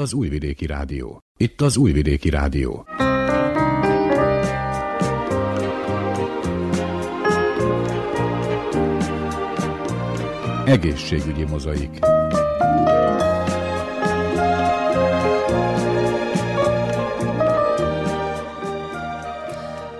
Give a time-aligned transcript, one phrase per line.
[0.00, 1.18] Az Újvidéki Rádió.
[1.36, 2.86] Itt az Újvidéki Rádió.
[10.64, 11.98] Egészségügyi mozaik.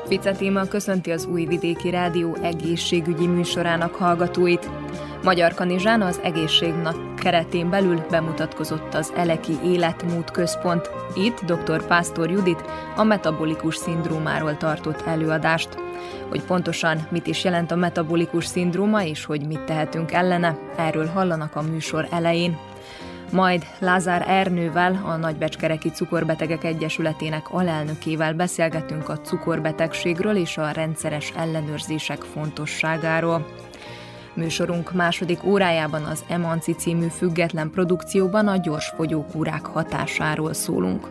[0.07, 4.71] Fice téma köszönti az Újvidéki Rádió egészségügyi műsorának hallgatóit.
[5.23, 10.91] Magyar Kanizsán az egészségnak keretén belül bemutatkozott az Eleki Életmód Központ.
[11.15, 11.87] Itt dr.
[11.87, 12.65] Pásztor Judit
[12.97, 15.69] a metabolikus szindrómáról tartott előadást.
[16.29, 21.57] Hogy pontosan mit is jelent a metabolikus szindróma és hogy mit tehetünk ellene, erről hallanak
[21.57, 22.59] a műsor elején.
[23.33, 32.23] Majd Lázár Ernővel, a Nagybecskereki Cukorbetegek Egyesületének alelnökével beszélgetünk a cukorbetegségről és a rendszeres ellenőrzések
[32.23, 33.47] fontosságáról.
[34.35, 41.09] Műsorunk második órájában az Emanci című független produkcióban a gyors fogyókúrák hatásáról szólunk.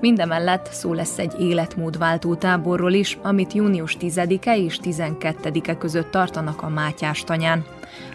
[0.00, 6.68] Mindemellett szó lesz egy életmódváltó táborról is, amit június 10-e és 12-e között tartanak a
[6.68, 7.64] Mátyás tanyán.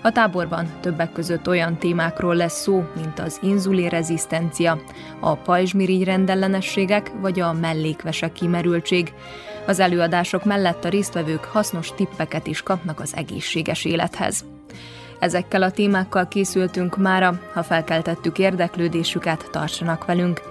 [0.02, 4.82] A táborban többek között olyan témákról lesz szó, mint az inzulinrezisztencia,
[5.20, 9.14] a pajzsmirigy rendellenességek vagy a mellékvese kimerültség.
[9.66, 14.46] Az előadások mellett a résztvevők hasznos tippeket is kapnak az egészséges élethez.
[15.20, 20.42] Ezekkel a témákkal készültünk mára, ha felkeltettük érdeklődésüket, tartsanak velünk.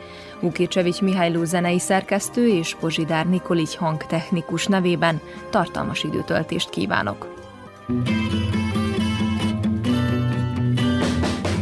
[0.40, 7.34] Vukicevics Mihályló zenei szerkesztő és Pozsidár Nikolics hangtechnikus nevében tartalmas időtöltést kívánok.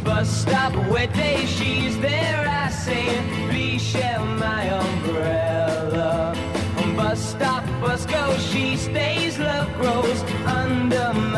[0.05, 0.75] Bus stop,
[1.15, 1.78] day, she's
[7.39, 11.38] stop, us go, she stays, love grows under my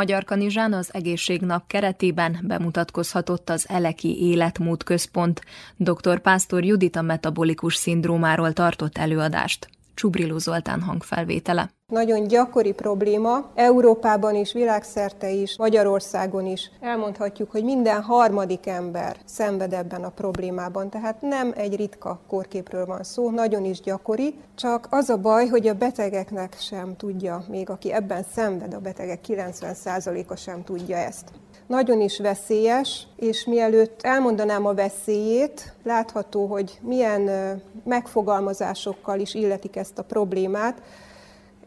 [0.00, 5.40] Magyar Kanizsán az Egészségnap keretében bemutatkozhatott az Eleki Életmód Központ.
[5.76, 6.20] Dr.
[6.20, 9.68] Pásztor Judit a metabolikus szindrómáról tartott előadást.
[10.00, 11.70] Csubriló Zoltán hangfelvétele.
[11.86, 16.70] Nagyon gyakori probléma, Európában is, világszerte is, Magyarországon is.
[16.80, 23.02] Elmondhatjuk, hogy minden harmadik ember szenved ebben a problémában, tehát nem egy ritka kórképről van
[23.02, 27.92] szó, nagyon is gyakori, csak az a baj, hogy a betegeknek sem tudja, még aki
[27.92, 31.30] ebben szenved, a betegek 90%-a sem tudja ezt
[31.70, 37.30] nagyon is veszélyes, és mielőtt elmondanám a veszélyét, látható, hogy milyen
[37.84, 40.82] megfogalmazásokkal is illetik ezt a problémát,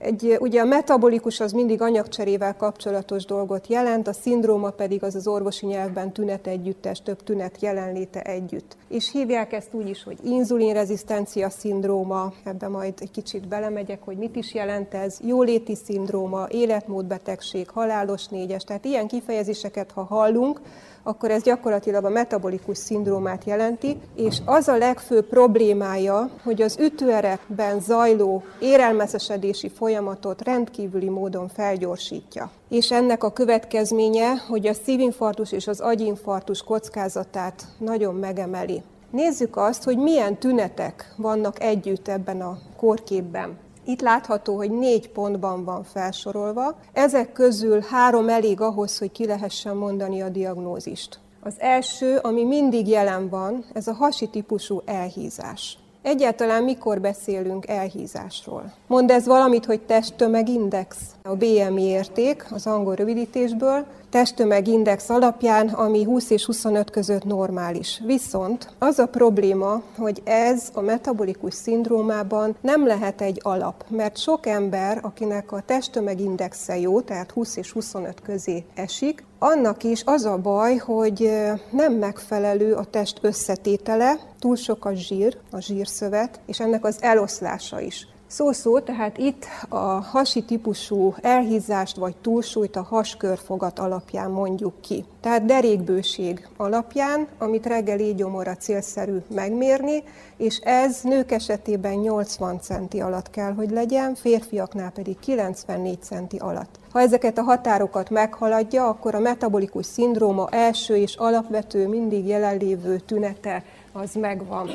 [0.04, 5.28] egy, ugye a metabolikus az mindig anyagcserével kapcsolatos dolgot jelent, a szindróma pedig az az
[5.28, 8.78] orvosi nyelvben tünet együttes, több tünet jelenléte együtt.
[8.88, 14.36] És hívják ezt úgy is, hogy inzulinrezisztencia szindróma, ebbe majd egy kicsit belemegyek, hogy mit
[14.36, 20.62] is jelent ez, jóléti szindróma, életmódbetegség, halálos négyes, tehát ilyen kifejezéseket, ha hallunk,
[21.04, 27.80] akkor ez gyakorlatilag a metabolikus szindrómát jelenti, és az a legfőbb problémája, hogy az ütőerekben
[27.80, 32.52] zajló érelmeszesedési folyamatot rendkívüli módon felgyorsítja.
[32.70, 38.82] És ennek a következménye, hogy a szívinfarktus és az agyinfarktus kockázatát nagyon megemeli.
[39.12, 43.58] Nézzük azt, hogy milyen tünetek vannak együtt ebben a kórképben.
[43.86, 46.76] Itt látható, hogy négy pontban van felsorolva.
[46.94, 51.20] Ezek közül három elég ahhoz, hogy ki lehessen mondani a diagnózist.
[51.42, 55.78] Az első, ami mindig jelen van, ez a hasi típusú elhízás.
[56.04, 58.74] Egyáltalán mikor beszélünk elhízásról?
[58.88, 60.98] Mond ez valamit, hogy testtömegindex?
[61.24, 68.02] A BMI érték, az angol rövidítésből, testtömegindex alapján, ami 20 és 25 között normális.
[68.06, 74.46] Viszont az a probléma, hogy ez a metabolikus szindrómában nem lehet egy alap, mert sok
[74.46, 80.38] ember, akinek a testtömegindexe jó, tehát 20 és 25 közé esik, annak is az a
[80.38, 81.30] baj, hogy
[81.72, 87.82] nem megfelelő a test összetétele, túl sok a zsír, a zsírszövet, és ennek az eloszlása
[87.82, 88.08] is.
[88.34, 95.06] Szó-szó, tehát itt a hasi típusú elhízást vagy túlsúlyt a haskörfogat alapján mondjuk ki.
[95.22, 100.04] Tehát derékbőség alapján, amit reggeli gyomorra célszerű megmérni,
[100.38, 106.80] és ez nők esetében 80 centi alatt kell, hogy legyen, férfiaknál pedig 94 centi alatt.
[106.92, 113.64] Ha ezeket a határokat meghaladja, akkor a metabolikus szindróma első és alapvető, mindig jelenlévő tünete
[113.94, 114.70] az megvan.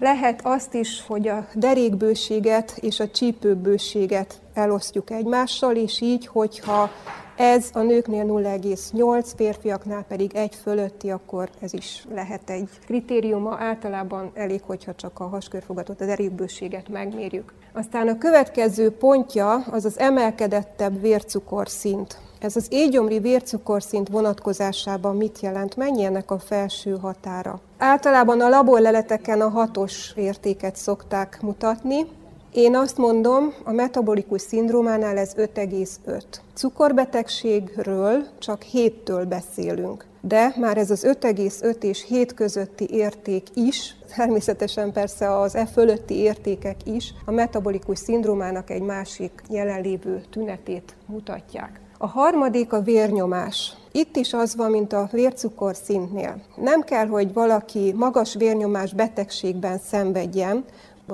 [0.00, 6.90] Lehet azt is, hogy a derékbőséget és a csípőbőséget elosztjuk egymással, és így, hogyha
[7.36, 13.56] ez a nőknél 0,8, férfiaknál pedig egy fölötti, akkor ez is lehet egy kritériuma.
[13.58, 17.52] Általában elég, hogyha csak a haskörfogatot, az erőbőséget megmérjük.
[17.72, 22.18] Aztán a következő pontja az az emelkedettebb vércukorszint.
[22.44, 25.76] Ez az égyomri vércukorszint vonatkozásában mit jelent?
[25.76, 27.60] Mennyi ennek a felső határa?
[27.78, 32.06] Általában a laborleleteken a hatos értéket szokták mutatni,
[32.52, 36.22] én azt mondom, a metabolikus szindrómánál ez 5,5.
[36.54, 40.06] Cukorbetegségről csak 7-től beszélünk.
[40.20, 46.14] De már ez az 5,5 és 7 közötti érték is, természetesen persze az e fölötti
[46.14, 51.82] értékek is a metabolikus szindrómának egy másik jelenlévő tünetét mutatják.
[52.04, 53.72] A harmadik a vérnyomás.
[53.92, 56.40] Itt is az van, mint a vércukor szintnél.
[56.56, 60.64] Nem kell, hogy valaki magas vérnyomás betegségben szenvedjen,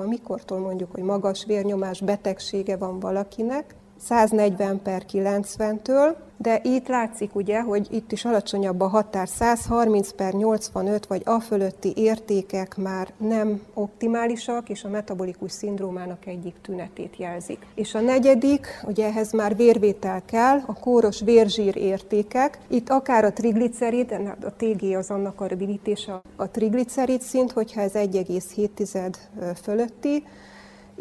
[0.05, 7.61] mikortól mondjuk, hogy magas vérnyomás betegsége van valakinek, 140 per 90-től, de itt látszik ugye,
[7.61, 13.61] hogy itt is alacsonyabb a határ, 130 per 85 vagy a fölötti értékek már nem
[13.73, 17.65] optimálisak, és a metabolikus szindrómának egyik tünetét jelzik.
[17.75, 23.33] És a negyedik, ugye ehhez már vérvétel kell, a kóros vérzsír értékek, itt akár a
[23.33, 24.11] triglicerid,
[24.41, 29.15] a TG az annak a rövidítése, a triglicerid szint, hogyha ez 1,7
[29.63, 30.23] fölötti,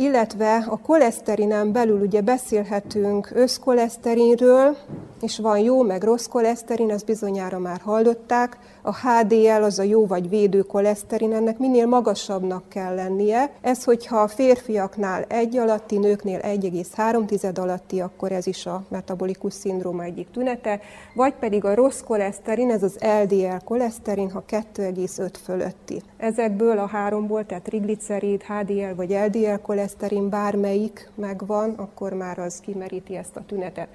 [0.00, 4.76] illetve a koleszterinen belül ugye beszélhetünk összkoleszterinről,
[5.22, 8.58] és van jó meg rossz koleszterin, ezt bizonyára már hallották.
[8.82, 13.50] A HDL az a jó vagy védő koleszterin, ennek minél magasabbnak kell lennie.
[13.60, 20.02] Ez, hogyha a férfiaknál egy alatti, nőknél 1,3 alatti, akkor ez is a metabolikus szindróma
[20.02, 20.80] egyik tünete,
[21.14, 26.02] vagy pedig a rossz koleszterin, ez az LDL koleszterin, ha 2,5 fölötti.
[26.16, 33.16] Ezekből a háromból, tehát triglicerid, HDL vagy LDL koleszterin bármelyik megvan, akkor már az kimeríti
[33.16, 33.88] ezt a tünetet.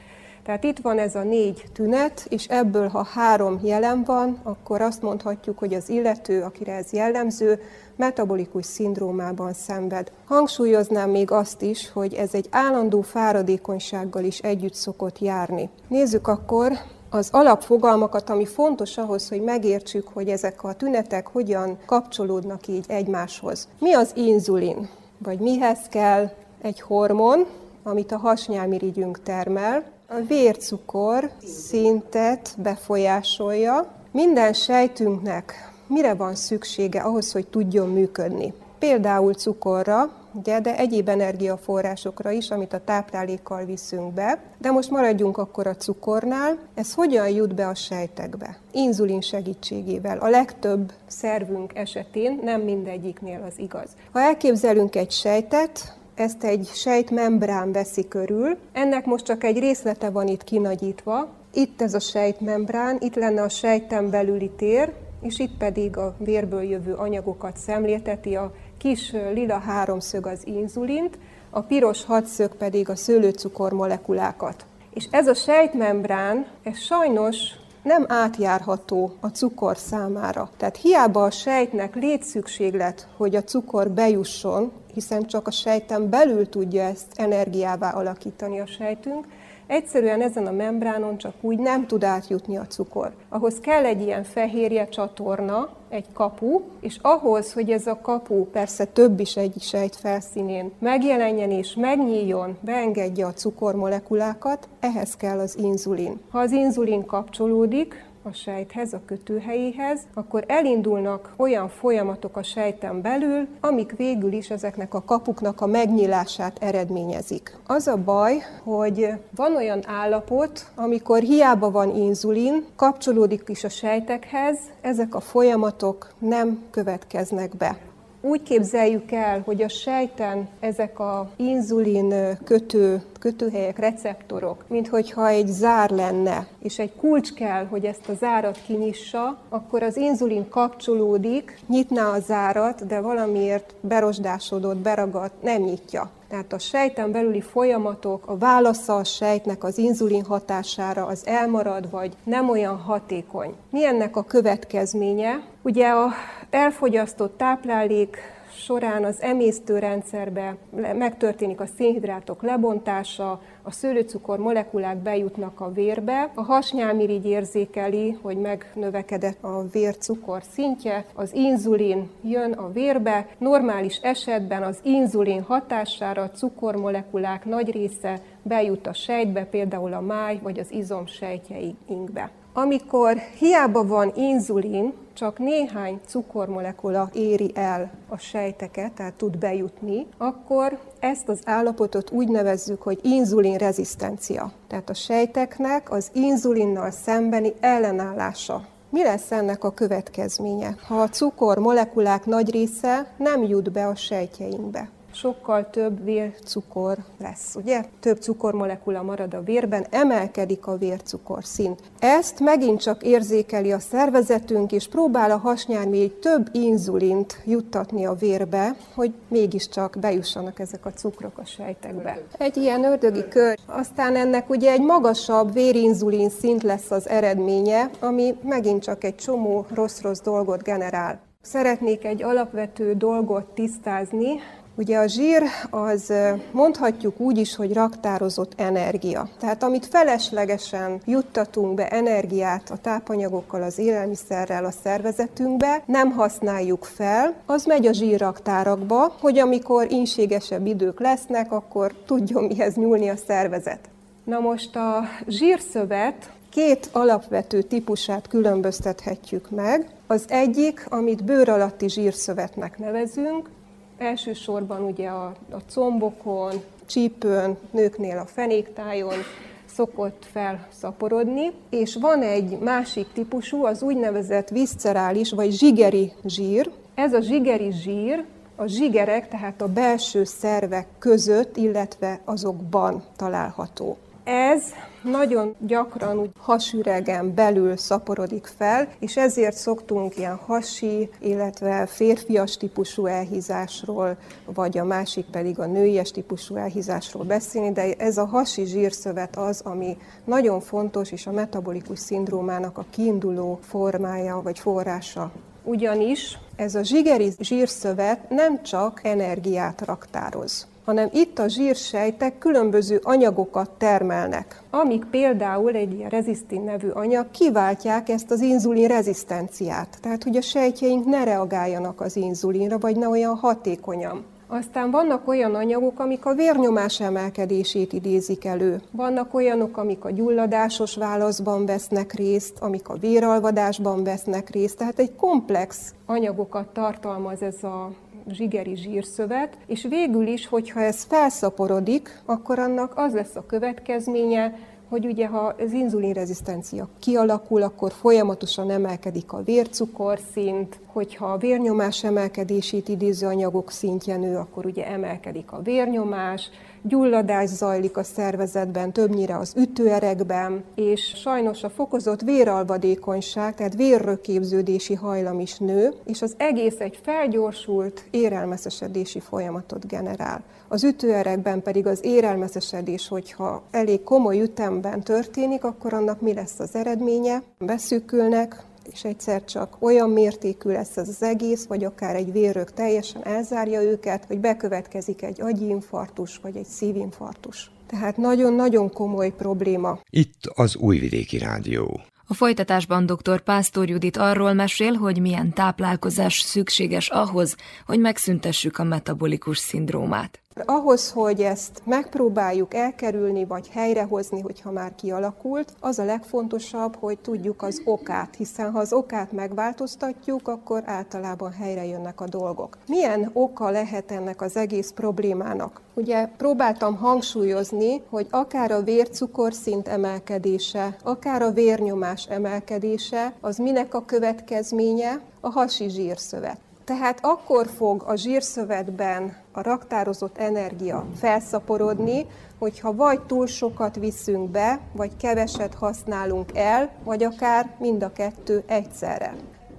[0.45, 5.01] Tehát itt van ez a négy tünet, és ebből, ha három jelen van, akkor azt
[5.01, 7.61] mondhatjuk, hogy az illető, akire ez jellemző,
[7.95, 10.11] metabolikus szindrómában szenved.
[10.25, 15.69] Hangsúlyoznám még azt is, hogy ez egy állandó fáradékonysággal is együtt szokott járni.
[15.87, 16.71] Nézzük akkor
[17.09, 23.67] az alapfogalmakat, ami fontos ahhoz, hogy megértsük, hogy ezek a tünetek hogyan kapcsolódnak így egymáshoz.
[23.79, 24.89] Mi az inzulin?
[25.17, 26.29] Vagy mihez kell
[26.61, 27.45] egy hormon,
[27.83, 31.31] amit a hasnyálmirigyünk termel, a vércukor
[31.67, 33.87] szintet befolyásolja.
[34.11, 38.53] Minden sejtünknek mire van szüksége ahhoz, hogy tudjon működni?
[38.79, 44.39] Például cukorra, ugye, de egyéb energiaforrásokra is, amit a táplálékkal viszünk be.
[44.57, 46.57] De most maradjunk akkor a cukornál.
[46.73, 48.57] Ez hogyan jut be a sejtekbe?
[48.71, 50.17] Inzulin segítségével.
[50.17, 53.89] A legtöbb szervünk esetén, nem mindegyiknél az igaz.
[54.11, 58.57] Ha elképzelünk egy sejtet, ezt egy sejtmembrán veszi körül.
[58.71, 61.27] Ennek most csak egy részlete van itt kinagyítva.
[61.53, 66.63] Itt ez a sejtmembrán, itt lenne a sejten belüli tér, és itt pedig a vérből
[66.63, 68.35] jövő anyagokat szemlélteti.
[68.35, 71.17] A kis lila háromszög az inzulint,
[71.49, 74.65] a piros hatszög pedig a szőlőcukor molekulákat.
[74.93, 77.37] És ez a sejtmembrán, ez sajnos
[77.85, 80.49] nem átjárható a cukor számára.
[80.57, 86.83] Tehát hiába a sejtnek létszükséglet, hogy a cukor bejusson, hiszen csak a sejten belül tudja
[86.83, 89.25] ezt energiává alakítani a sejtünk,
[89.67, 93.13] Egyszerűen ezen a membránon csak úgy nem tud átjutni a cukor.
[93.29, 98.85] Ahhoz kell egy ilyen fehérje csatorna, egy kapu, és ahhoz, hogy ez a kapu persze
[98.85, 106.19] több is egy sejt felszínén megjelenjen és megnyíljon, beengedje a cukormolekulákat, ehhez kell az inzulin.
[106.29, 113.47] Ha az inzulin kapcsolódik, a sejthez, a kötőhelyéhez, akkor elindulnak olyan folyamatok a sejten belül,
[113.59, 117.57] amik végül is ezeknek a kapuknak a megnyílását eredményezik.
[117.67, 124.57] Az a baj, hogy van olyan állapot, amikor hiába van inzulin, kapcsolódik is a sejtekhez,
[124.81, 127.77] ezek a folyamatok nem következnek be.
[128.25, 135.47] Úgy képzeljük el, hogy a sejten ezek a inzulin kötő, kötőhelyek, receptorok, mint hogyha egy
[135.47, 141.59] zár lenne, és egy kulcs kell, hogy ezt a zárat kinyissa, akkor az inzulin kapcsolódik,
[141.67, 146.11] nyitná a zárat, de valamiért berosdásodott, beragadt, nem nyitja.
[146.29, 152.13] Tehát a sejten belüli folyamatok, a válasza a sejtnek az inzulin hatására az elmarad, vagy
[152.23, 153.55] nem olyan hatékony.
[153.69, 155.41] Mi ennek a következménye?
[155.61, 156.11] Ugye a
[156.49, 158.17] elfogyasztott táplálék
[158.55, 160.57] során az emésztőrendszerbe
[160.97, 169.43] megtörténik a szénhidrátok lebontása, a szőlőcukor molekulák bejutnak a vérbe, a hasnyálmirigy érzékeli, hogy megnövekedett
[169.43, 177.45] a vércukor szintje, az inzulin jön a vérbe, normális esetben az inzulin hatására a cukormolekulák
[177.45, 182.31] nagy része bejut a sejtbe, például a máj vagy az izom sejtjeinkbe.
[182.57, 190.79] Amikor hiába van inzulin, csak néhány cukormolekula éri el a sejteket, tehát tud bejutni, akkor
[190.99, 194.51] ezt az állapotot úgy nevezzük, hogy inzulin rezisztencia.
[194.67, 198.65] Tehát a sejteknek az inzulinnal szembeni ellenállása.
[198.89, 200.75] Mi lesz ennek a következménye?
[200.87, 207.55] Ha a cukor molekulák nagy része nem jut be a sejtjeinkbe, sokkal több vércukor lesz,
[207.55, 207.83] ugye?
[207.99, 211.79] Több cukormolekula marad a vérben, emelkedik a vércukor szint.
[211.99, 218.75] Ezt megint csak érzékeli a szervezetünk, és próbál a hasnyálmély több inzulint juttatni a vérbe,
[218.93, 222.21] hogy mégiscsak bejussanak ezek a cukrok a sejtekbe.
[222.37, 223.57] Egy ilyen ördögi kör.
[223.65, 229.65] Aztán ennek ugye egy magasabb vérinzulin szint lesz az eredménye, ami megint csak egy csomó
[229.73, 231.19] rossz-rossz dolgot generál.
[231.41, 234.39] Szeretnék egy alapvető dolgot tisztázni,
[234.77, 236.13] Ugye a zsír az
[236.51, 239.29] mondhatjuk úgy is, hogy raktározott energia.
[239.39, 247.33] Tehát amit feleslegesen juttatunk be energiát a tápanyagokkal, az élelmiszerrel a szervezetünkbe, nem használjuk fel,
[247.45, 253.79] az megy a zsírraktárakba, hogy amikor inségesebb idők lesznek, akkor tudjon mihez nyúlni a szervezet.
[254.23, 259.89] Na most a zsírszövet két alapvető típusát különböztethetjük meg.
[260.07, 263.49] Az egyik, amit bőr alatti zsírszövetnek nevezünk,
[263.97, 266.53] Elsősorban ugye a, a combokon,
[266.85, 269.17] csípőn, nőknél a fenéktájon
[269.65, 276.71] szokott felszaporodni, és van egy másik típusú, az úgynevezett viszcerális vagy zsigeri zsír.
[276.95, 278.25] Ez a zsigeri zsír
[278.55, 283.97] a zsigerek, tehát a belső szervek között, illetve azokban található.
[284.23, 284.63] Ez
[285.05, 293.05] nagyon gyakran úgy hasüregen belül szaporodik fel, és ezért szoktunk ilyen hasi, illetve férfias típusú
[293.05, 299.35] elhízásról, vagy a másik pedig a nőies típusú elhízásról beszélni, de ez a hasi zsírszövet
[299.35, 305.31] az, ami nagyon fontos, és a metabolikus szindrómának a kiinduló formája vagy forrása.
[305.63, 313.69] Ugyanis ez a zsigeri zsírszövet nem csak energiát raktároz, hanem itt a zsírsejtek különböző anyagokat
[313.69, 320.37] termelnek, amik például egy ilyen rezisztin nevű anyag kiváltják ezt az inzulin rezisztenciát, tehát hogy
[320.37, 324.23] a sejtjeink ne reagáljanak az inzulinra, vagy ne olyan hatékonyan.
[324.47, 328.81] Aztán vannak olyan anyagok, amik a vérnyomás emelkedését idézik elő.
[328.91, 334.77] Vannak olyanok, amik a gyulladásos válaszban vesznek részt, amik a véralvadásban vesznek részt.
[334.77, 337.91] Tehát egy komplex anyagokat tartalmaz ez a
[338.29, 344.53] zsigeri zsírszövet, és végül is, hogyha ez felszaporodik, akkor annak az lesz a következménye,
[344.89, 352.87] hogy ugye ha az inzulinrezisztencia kialakul, akkor folyamatosan emelkedik a vércukorszint, hogyha a vérnyomás emelkedését
[352.87, 356.49] idéző anyagok szintje nő, akkor ugye emelkedik a vérnyomás,
[356.87, 365.39] gyulladás zajlik a szervezetben, többnyire az ütőerekben, és sajnos a fokozott véralvadékonyság, tehát vérröképződési hajlam
[365.39, 370.43] is nő, és az egész egy felgyorsult érelmeszesedési folyamatot generál.
[370.67, 376.75] Az ütőerekben pedig az érelmeszesedés, hogyha elég komoly ütemben történik, akkor annak mi lesz az
[376.75, 377.43] eredménye?
[377.59, 378.63] Beszűkülnek,
[378.93, 383.81] és egyszer csak olyan mértékű lesz ez az egész, vagy akár egy vérrög teljesen elzárja
[383.81, 387.71] őket, hogy bekövetkezik egy agyinfarktus, vagy egy szívinfarktus.
[387.87, 389.99] Tehát nagyon-nagyon komoly probléma.
[390.09, 392.01] Itt az Újvidéki Rádió.
[392.27, 393.41] A folytatásban dr.
[393.41, 400.44] Pásztor Judit arról mesél, hogy milyen táplálkozás szükséges ahhoz, hogy megszüntessük a metabolikus szindrómát.
[400.63, 407.61] Ahhoz, hogy ezt megpróbáljuk elkerülni, vagy helyrehozni, hogyha már kialakult, az a legfontosabb, hogy tudjuk
[407.61, 412.77] az okát, hiszen ha az okát megváltoztatjuk, akkor általában helyre jönnek a dolgok.
[412.87, 415.81] Milyen oka lehet ennek az egész problémának?
[415.93, 424.05] Ugye próbáltam hangsúlyozni, hogy akár a vércukorszint emelkedése, akár a vérnyomás emelkedése, az minek a
[424.05, 425.21] következménye?
[425.39, 426.57] A hasi zsírszövet.
[426.85, 432.25] Tehát akkor fog a zsírszövetben a raktározott energia felszaporodni,
[432.59, 438.63] hogyha vagy túl sokat viszünk be, vagy keveset használunk el, vagy akár mind a kettő
[438.67, 439.33] egyszerre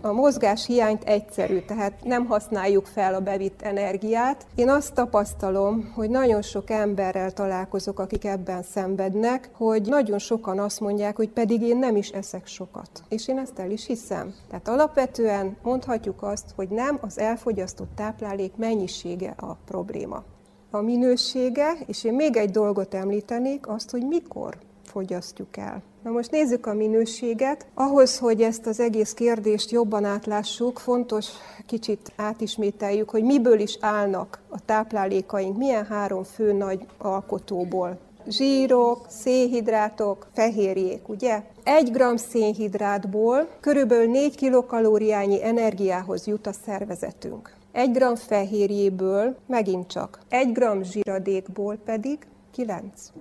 [0.06, 4.46] a mozgás hiányt egyszerű, tehát nem használjuk fel a bevitt energiát.
[4.54, 10.80] Én azt tapasztalom, hogy nagyon sok emberrel találkozok, akik ebben szenvednek, hogy nagyon sokan azt
[10.80, 12.88] mondják, hogy pedig én nem is eszek sokat.
[13.08, 14.34] És én ezt el is hiszem.
[14.48, 20.22] Tehát alapvetően mondhatjuk azt, hogy nem az elfogyasztott táplálék mennyisége a probléma.
[20.70, 25.82] A minősége, és én még egy dolgot említenék, azt, hogy mikor fogyasztjuk el.
[26.06, 27.66] Na most nézzük a minőséget.
[27.74, 31.26] Ahhoz, hogy ezt az egész kérdést jobban átlássuk, fontos
[31.66, 37.98] kicsit átismételjük, hogy miből is állnak a táplálékaink, milyen három fő nagy alkotóból.
[38.28, 41.42] Zsírok, szénhidrátok, fehérjék, ugye?
[41.64, 47.54] Egy gram szénhidrátból körülbelül 4 kilokalóriányi energiához jut a szervezetünk.
[47.72, 50.18] Egy gram fehérjéből megint csak.
[50.28, 52.18] Egy gram zsíradékból pedig
[52.52, 53.12] 9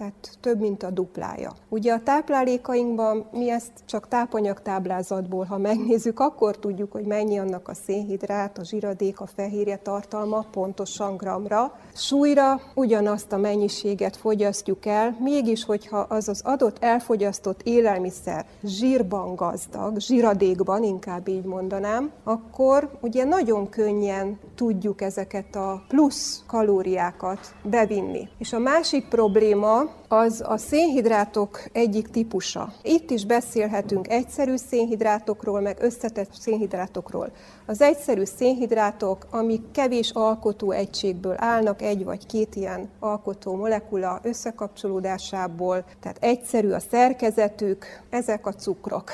[0.00, 1.52] tehát több, mint a duplája.
[1.68, 7.68] Ugye a táplálékainkban mi ezt csak tápanyag táblázatból, ha megnézzük, akkor tudjuk, hogy mennyi annak
[7.68, 11.78] a szénhidrát, a zsiradék, a fehérje tartalma pontosan gramra.
[11.94, 19.98] Súlyra ugyanazt a mennyiséget fogyasztjuk el, mégis, hogyha az az adott elfogyasztott élelmiszer zsírban gazdag,
[19.98, 28.28] zsiradékban inkább így mondanám, akkor ugye nagyon könnyen tudjuk ezeket a plusz kalóriákat bevinni.
[28.38, 32.72] És a másik probléma, az a szénhidrátok egyik típusa.
[32.82, 37.30] Itt is beszélhetünk egyszerű szénhidrátokról, meg összetett szénhidrátokról.
[37.66, 45.84] Az egyszerű szénhidrátok, amik kevés alkotó egységből állnak, egy vagy két ilyen alkotó molekula összekapcsolódásából,
[46.00, 49.10] tehát egyszerű a szerkezetük, ezek a cukrok.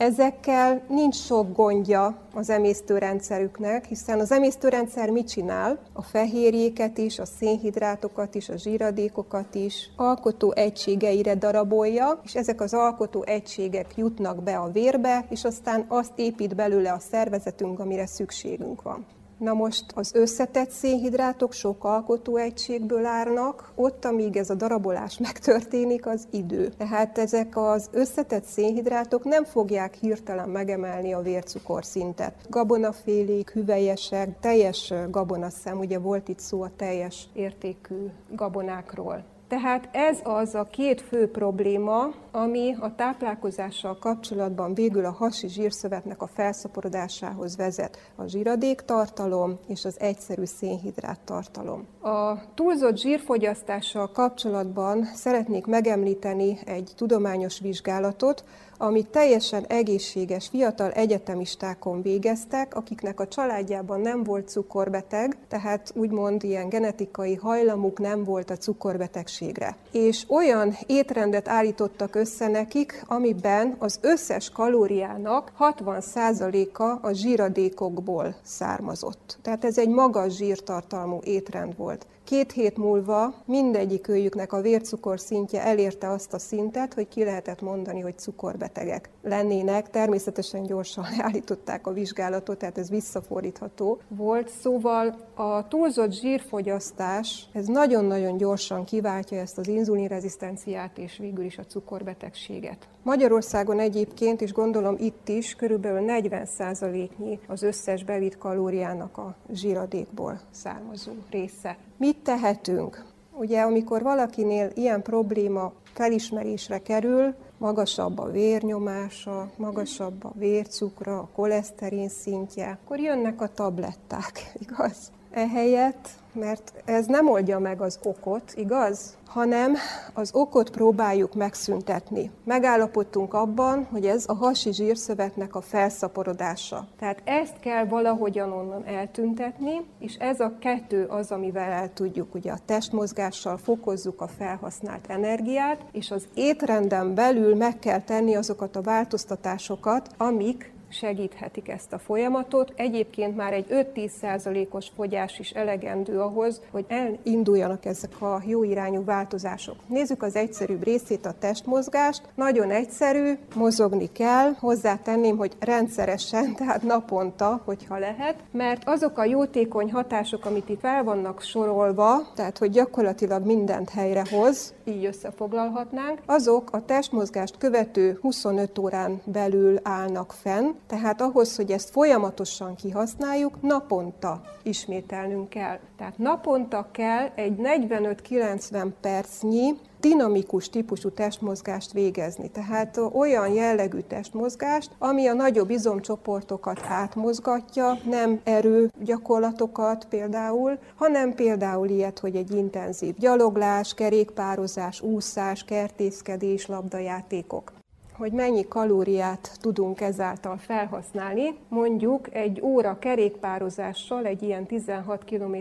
[0.00, 5.78] Ezekkel nincs sok gondja az emésztőrendszerüknek, hiszen az emésztőrendszer mit csinál?
[5.92, 12.74] A fehérjéket is, a szénhidrátokat is, a zsíradékokat is alkotó egységeire darabolja, és ezek az
[12.74, 18.82] alkotó egységek jutnak be a vérbe, és aztán azt épít belőle a szervezetünk, amire szükségünk
[18.82, 19.06] van.
[19.40, 26.26] Na most az összetett szénhidrátok sok alkotóegységből állnak, ott, amíg ez a darabolás megtörténik, az
[26.30, 26.68] idő.
[26.68, 32.34] Tehát ezek az összetett szénhidrátok nem fogják hirtelen megemelni a vércukorszintet.
[32.48, 39.24] Gabonafélék, hüvelyesek, teljes gabonaszem, ugye volt itt szó a teljes értékű gabonákról.
[39.50, 46.22] Tehát ez az a két fő probléma, ami a táplálkozással kapcsolatban végül a hasi zsírszövetnek
[46.22, 48.12] a felszaporodásához vezet.
[48.16, 51.86] A zsíradéktartalom és az egyszerű szénhidrát tartalom.
[52.00, 58.44] A túlzott zsírfogyasztással kapcsolatban szeretnék megemlíteni egy tudományos vizsgálatot,
[58.82, 66.68] amit teljesen egészséges fiatal egyetemistákon végeztek, akiknek a családjában nem volt cukorbeteg, tehát úgymond ilyen
[66.68, 69.76] genetikai hajlamuk nem volt a cukorbetegségre.
[69.92, 79.38] És olyan étrendet állítottak össze nekik, amiben az összes kalóriának 60%-a a zsíradékokból származott.
[79.42, 82.06] Tehát ez egy magas zsírtartalmú étrend volt.
[82.30, 87.60] Két hét múlva mindegyik őjüknek a vércukor szintje elérte azt a szintet, hogy ki lehetett
[87.60, 89.90] mondani, hogy cukorbetegek lennének.
[89.90, 94.48] Természetesen gyorsan leállították a vizsgálatot, tehát ez visszafordítható volt.
[94.48, 101.64] Szóval a túlzott zsírfogyasztás, ez nagyon-nagyon gyorsan kiváltja ezt az inzulinrezisztenciát és végül is a
[101.64, 102.88] cukorbetegséget.
[103.02, 111.12] Magyarországon egyébként, és gondolom itt is, körülbelül 40%-nyi az összes bevitt kalóriának a zsíradékból származó
[111.30, 111.76] része.
[112.00, 113.04] Mit tehetünk?
[113.32, 122.08] Ugye, amikor valakinél ilyen probléma felismerésre kerül, magasabb a vérnyomása, magasabb a vércukra, a koleszterin
[122.08, 125.10] szintje, akkor jönnek a tabletták, igaz?
[125.30, 129.18] Ehelyett, mert ez nem oldja meg az okot, igaz?
[129.30, 129.74] hanem
[130.14, 132.30] az okot próbáljuk megszüntetni.
[132.44, 136.86] Megállapodtunk abban, hogy ez a hasi zsírszövetnek a felszaporodása.
[136.98, 142.52] Tehát ezt kell valahogyan onnan eltüntetni, és ez a kettő az, amivel el tudjuk, ugye
[142.52, 148.82] a testmozgással fokozzuk a felhasznált energiát, és az étrenden belül meg kell tenni azokat a
[148.82, 152.72] változtatásokat, amik segíthetik ezt a folyamatot.
[152.76, 159.76] Egyébként már egy 5-10%-os fogyás is elegendő ahhoz, hogy elinduljanak ezek a jó irányú változások.
[159.86, 162.22] Nézzük az egyszerűbb részét, a testmozgást.
[162.34, 169.92] Nagyon egyszerű, mozogni kell, hozzátenném, hogy rendszeresen, tehát naponta, hogyha lehet, mert azok a jótékony
[169.92, 176.84] hatások, amit itt fel vannak sorolva, tehát hogy gyakorlatilag mindent helyrehoz, így összefoglalhatnánk, azok a
[176.84, 185.48] testmozgást követő 25 órán belül állnak fenn, tehát ahhoz, hogy ezt folyamatosan kihasználjuk, naponta ismételnünk
[185.48, 185.78] kell.
[185.96, 192.50] Tehát naponta kell egy 45-90 percnyi dinamikus típusú testmozgást végezni.
[192.50, 201.88] Tehát olyan jellegű testmozgást, ami a nagyobb izomcsoportokat átmozgatja, nem erő gyakorlatokat például, hanem például
[201.88, 207.72] ilyet, hogy egy intenzív gyaloglás, kerékpározás, úszás, kertészkedés, labdajátékok
[208.20, 211.54] hogy mennyi kalóriát tudunk ezáltal felhasználni.
[211.68, 215.56] Mondjuk egy óra kerékpározással, egy ilyen 16 km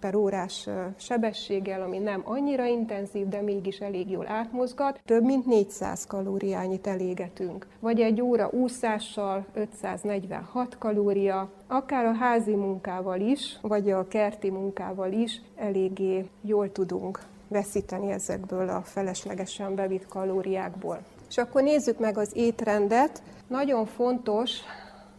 [0.00, 6.06] per órás sebességgel, ami nem annyira intenzív, de mégis elég jól átmozgat, több mint 400
[6.06, 7.66] kalóriányit elégetünk.
[7.80, 15.12] Vagy egy óra úszással 546 kalória, akár a házi munkával is, vagy a kerti munkával
[15.12, 20.98] is eléggé jól tudunk veszíteni ezekből a feleslegesen bevitt kalóriákból.
[21.28, 23.22] És akkor nézzük meg az étrendet.
[23.48, 24.50] Nagyon fontos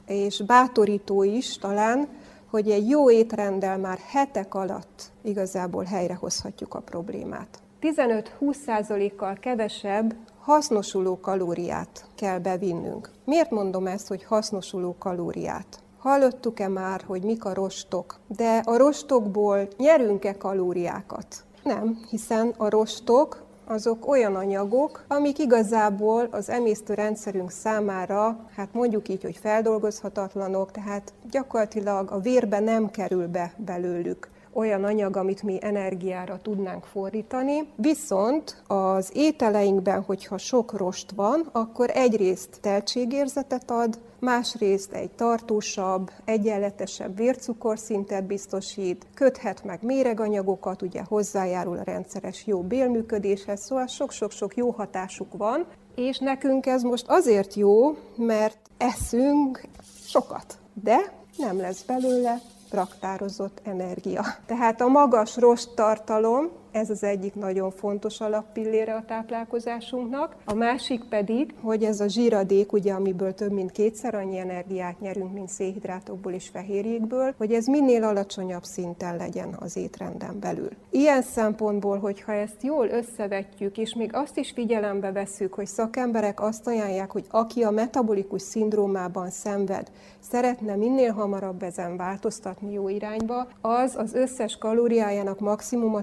[0.07, 2.07] és bátorító is talán,
[2.49, 7.59] hogy egy jó étrenddel már hetek alatt igazából helyrehozhatjuk a problémát.
[7.81, 13.11] 15-20%-kal kevesebb hasznosuló kalóriát kell bevinnünk.
[13.25, 15.79] Miért mondom ezt, hogy hasznosuló kalóriát?
[15.97, 18.19] Hallottuk-e már, hogy mik a rostok?
[18.27, 21.43] De a rostokból nyerünk-e kalóriákat?
[21.63, 29.23] Nem, hiszen a rostok azok olyan anyagok, amik igazából az emésztőrendszerünk számára, hát mondjuk így,
[29.23, 36.39] hogy feldolgozhatatlanok, tehát gyakorlatilag a vérbe nem kerül be belőlük olyan anyag, amit mi energiára
[36.41, 37.67] tudnánk fordítani.
[37.75, 47.17] Viszont az ételeinkben, hogyha sok rost van, akkor egyrészt teltségérzetet ad, másrészt egy tartósabb, egyenletesebb
[47.17, 55.37] vércukorszintet biztosít, köthet meg méreganyagokat, ugye hozzájárul a rendszeres jó bélműködéshez, szóval sok-sok-sok jó hatásuk
[55.37, 59.61] van, és nekünk ez most azért jó, mert eszünk
[60.05, 60.97] sokat, de
[61.37, 64.25] nem lesz belőle raktározott energia.
[64.45, 70.35] Tehát a magas rost tartalom ez az egyik nagyon fontos alappillére a táplálkozásunknak.
[70.45, 75.33] A másik pedig, hogy ez a zsíradék, ugye, amiből több mint kétszer annyi energiát nyerünk,
[75.33, 80.69] mint szénhidrátokból és fehérjékből, hogy ez minél alacsonyabb szinten legyen az étrenden belül.
[80.89, 86.67] Ilyen szempontból, hogyha ezt jól összevetjük, és még azt is figyelembe vesszük, hogy szakemberek azt
[86.67, 93.95] ajánlják, hogy aki a metabolikus szindrómában szenved, szeretne minél hamarabb ezen változtatni jó irányba, az
[93.95, 96.01] az összes kalóriájának maximum a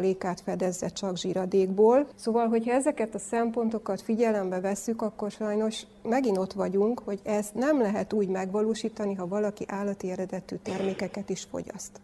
[0.00, 2.06] 10%-át fedezze csak zsíradékból.
[2.14, 7.80] Szóval, hogyha ezeket a szempontokat figyelembe vesszük, akkor sajnos megint ott vagyunk, hogy ezt nem
[7.80, 12.00] lehet úgy megvalósítani, ha valaki állati eredetű termékeket is fogyaszt.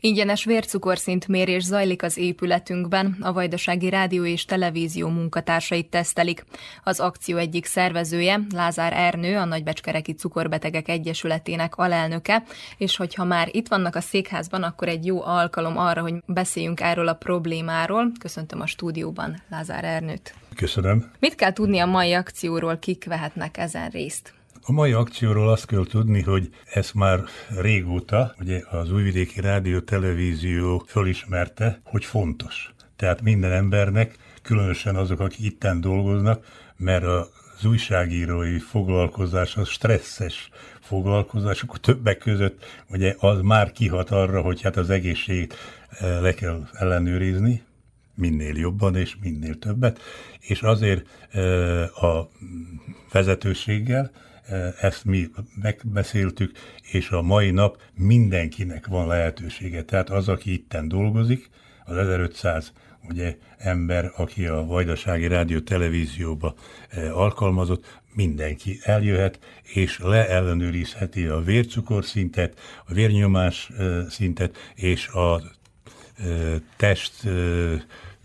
[0.00, 6.44] Ingyenes vércukorszint mérés zajlik az épületünkben, a Vajdasági Rádió és Televízió munkatársait tesztelik.
[6.84, 12.42] Az akció egyik szervezője, Lázár Ernő, a Nagybecskereki Cukorbetegek Egyesületének alelnöke,
[12.76, 17.08] és hogyha már itt vannak a székházban, akkor egy jó alkalom arra, hogy beszéljünk erről
[17.08, 18.12] a problémáról.
[18.18, 20.34] Köszöntöm a stúdióban Lázár Ernőt.
[20.56, 21.10] Köszönöm.
[21.18, 24.35] Mit kell tudni a mai akcióról, kik vehetnek ezen részt?
[24.68, 27.20] A mai akcióról azt kell tudni, hogy ez már
[27.58, 32.74] régóta, ugye az Újvidéki Rádió Televízió fölismerte, hogy fontos.
[32.96, 36.44] Tehát minden embernek, különösen azok, akik itten dolgoznak,
[36.76, 40.50] mert az újságírói foglalkozás az stresszes
[40.80, 45.54] foglalkozás, akkor többek között ugye az már kihat arra, hogy hát az egészségét
[45.90, 47.62] eh, le kell ellenőrizni,
[48.14, 50.00] minél jobban és minél többet,
[50.40, 52.30] és azért eh, a
[53.12, 54.10] vezetőséggel,
[54.80, 55.28] ezt mi
[55.62, 56.58] megbeszéltük,
[56.90, 59.82] és a mai nap mindenkinek van lehetősége.
[59.82, 61.50] Tehát az, aki itten dolgozik,
[61.84, 62.72] az 1500
[63.08, 66.54] ugye, ember, aki a Vajdasági Rádió Televízióba
[67.12, 73.70] alkalmazott, mindenki eljöhet, és leellenőrizheti a vércukorszintet, a vérnyomás
[74.08, 75.42] szintet, és a
[76.76, 77.28] test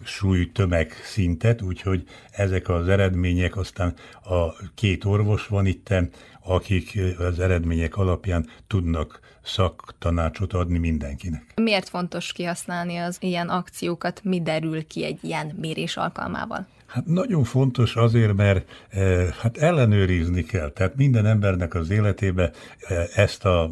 [0.03, 6.09] súly tömeg szintet, úgyhogy ezek az eredmények, aztán a két orvos van itten,
[6.43, 11.53] akik az eredmények alapján tudnak szaktanácsot adni mindenkinek.
[11.55, 14.21] Miért fontos kihasználni az ilyen akciókat?
[14.23, 16.67] Mi derül ki egy ilyen mérés alkalmával?
[16.85, 20.69] Hát nagyon fontos azért, mert e, hát ellenőrizni kell.
[20.69, 23.69] Tehát minden embernek az életébe e, ezt a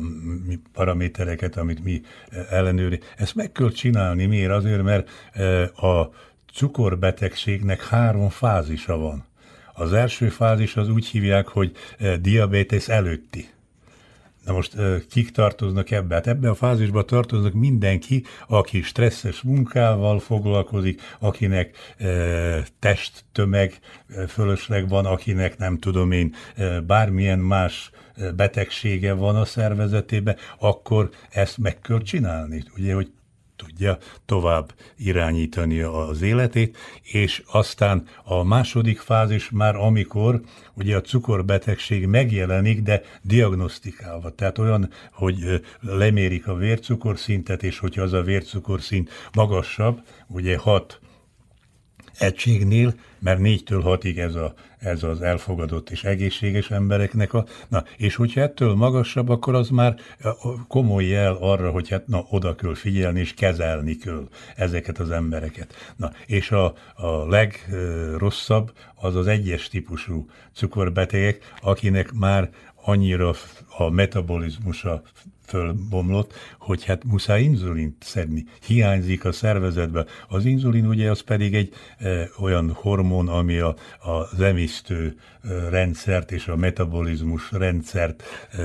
[0.74, 4.26] paramétereket, amit mi e, ellenőri, ezt meg kell csinálni.
[4.26, 4.52] Miért?
[4.52, 6.12] Azért, mert e, a
[6.54, 9.26] cukorbetegségnek három fázisa van.
[9.80, 13.50] Az első fázis az úgy hívják, hogy e, diabetes előtti
[14.46, 14.76] Na most
[15.10, 16.16] kik tartoznak ebbe?
[16.16, 22.08] Hát ebbe a fázisba tartoznak mindenki, aki stresszes munkával foglalkozik, akinek e,
[22.80, 23.80] testtömeg
[24.28, 26.36] fölösleg van, akinek nem tudom én
[26.88, 27.92] bármilyen más
[28.36, 32.64] betegsége van a szervezetében, akkor ezt meg kell csinálni.
[32.78, 33.12] Ugye, hogy
[33.66, 40.42] tudja tovább irányítani az életét, és aztán a második fázis már amikor
[40.74, 44.30] ugye a cukorbetegség megjelenik, de diagnosztikálva.
[44.30, 51.00] Tehát olyan, hogy lemérik a vércukorszintet, és hogyha az a vércukorszint magasabb, ugye 6
[52.20, 58.16] egységnél, mert négytől hatig ez, a, ez az elfogadott és egészséges embereknek a, na, és
[58.16, 59.96] hogyha ettől magasabb, akkor az már
[60.68, 65.94] komoly jel arra, hogy hát na, oda kell figyelni és kezelni kell ezeket az embereket.
[65.96, 72.50] Na, és a, a legrosszabb az az egyes típusú cukorbetegek, akinek már
[72.84, 73.34] annyira
[73.78, 75.02] a metabolizmusa
[75.50, 78.46] fölbomlott, hogy hát muszáj inzulint szedni.
[78.66, 80.06] Hiányzik a szervezetbe.
[80.28, 86.32] Az inzulin ugye az pedig egy e, olyan hormon, ami a, az emisztő e, rendszert
[86.32, 88.64] és a metabolizmus rendszert e,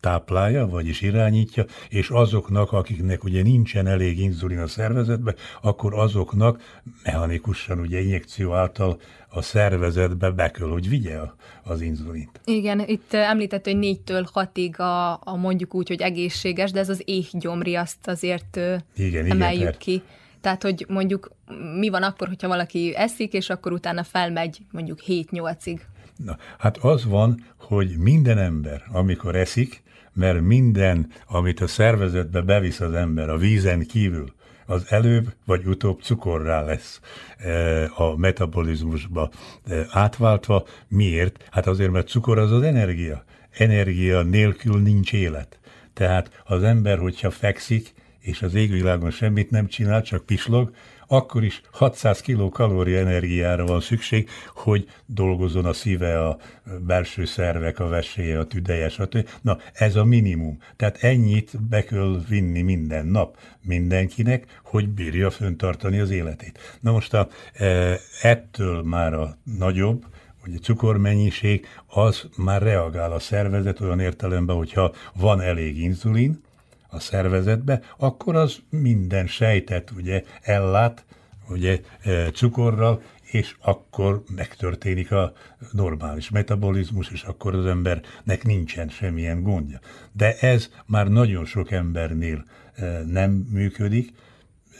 [0.00, 7.78] táplálja, vagyis irányítja, és azoknak, akiknek ugye nincsen elég inzulin a szervezetbe, akkor azoknak mechanikusan,
[7.78, 11.18] ugye injekció által a szervezetbe be kell, hogy vigye
[11.62, 12.40] az inzulint.
[12.44, 17.02] Igen, itt említett, hogy négytől hatig a, a mondjuk úgy, hogy egészséges, de ez az
[17.04, 18.60] éhgyomri, azt azért
[18.96, 20.02] igen, emeljük igen, ki.
[20.40, 21.30] Tehát, hogy mondjuk
[21.78, 25.80] mi van akkor, hogyha valaki eszik, és akkor utána felmegy mondjuk 7-8-ig?
[26.16, 32.80] Na, hát az van, hogy minden ember, amikor eszik, mert minden, amit a szervezetbe bevisz
[32.80, 34.32] az ember a vízen kívül,
[34.68, 37.00] az előbb vagy utóbb cukorrá lesz
[37.38, 39.30] e, a metabolizmusba
[39.68, 40.66] e, átváltva.
[40.88, 41.48] Miért?
[41.50, 43.24] Hát azért, mert cukor az az energia.
[43.50, 45.58] Energia nélkül nincs élet.
[45.94, 50.72] Tehát az ember, hogyha fekszik, és az égvilágon semmit nem csinál, csak pislog,
[51.08, 56.38] akkor is 600 kg kalória energiára van szükség, hogy dolgozzon a szíve, a
[56.86, 59.28] belső szervek, a veséje, a tüdeje, stb.
[59.40, 60.58] Na, ez a minimum.
[60.76, 66.78] Tehát ennyit be kell vinni minden nap mindenkinek, hogy bírja föntartani az életét.
[66.80, 70.04] Na most a, e, ettől már a nagyobb,
[70.42, 76.46] hogy a cukormennyiség, az már reagál a szervezet olyan értelemben, hogyha van elég inzulin,
[76.88, 81.04] a szervezetbe, akkor az minden sejtet ugye ellát
[81.48, 85.32] ugye e, cukorral, és akkor megtörténik a
[85.72, 89.80] normális metabolizmus, és akkor az embernek nincsen semmilyen gondja.
[90.12, 94.12] De ez már nagyon sok embernél e, nem működik.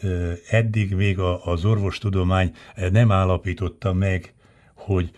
[0.02, 0.08] E,
[0.50, 2.52] eddig még az orvostudomány
[2.90, 4.32] nem állapította meg,
[4.74, 5.10] hogy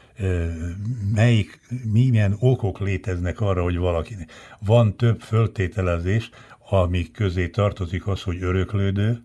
[1.14, 1.61] melyik,
[1.92, 4.33] milyen okok léteznek arra, hogy valakinek.
[4.59, 6.31] Van több föltételezés,
[6.71, 9.23] amik közé tartozik az, hogy öröklődő,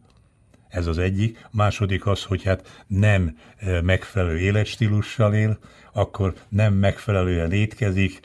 [0.70, 1.48] ez az egyik.
[1.52, 5.60] Második az, hogy hát nem e, megfelelő életstílussal él,
[5.94, 8.20] akkor nem megfelelően étkezik,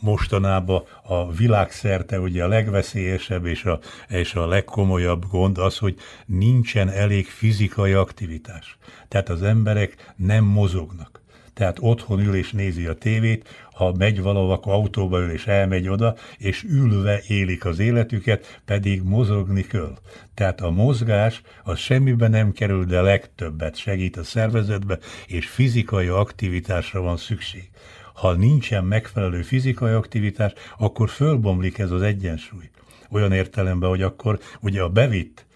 [0.00, 6.88] mostanában a világszerte ugye a legveszélyesebb és a, és a legkomolyabb gond az, hogy nincsen
[6.88, 8.78] elég fizikai aktivitás.
[9.08, 11.18] Tehát az emberek nem mozognak
[11.58, 15.88] tehát otthon ül és nézi a tévét, ha megy valahol, akkor autóba ül és elmegy
[15.88, 19.98] oda, és ülve élik az életüket, pedig mozogni kell.
[20.34, 27.00] Tehát a mozgás az semmibe nem kerül, de legtöbbet segít a szervezetbe, és fizikai aktivitásra
[27.00, 27.70] van szükség.
[28.14, 32.70] Ha nincsen megfelelő fizikai aktivitás, akkor fölbomlik ez az egyensúly.
[33.10, 35.46] Olyan értelemben, hogy akkor ugye a bevitt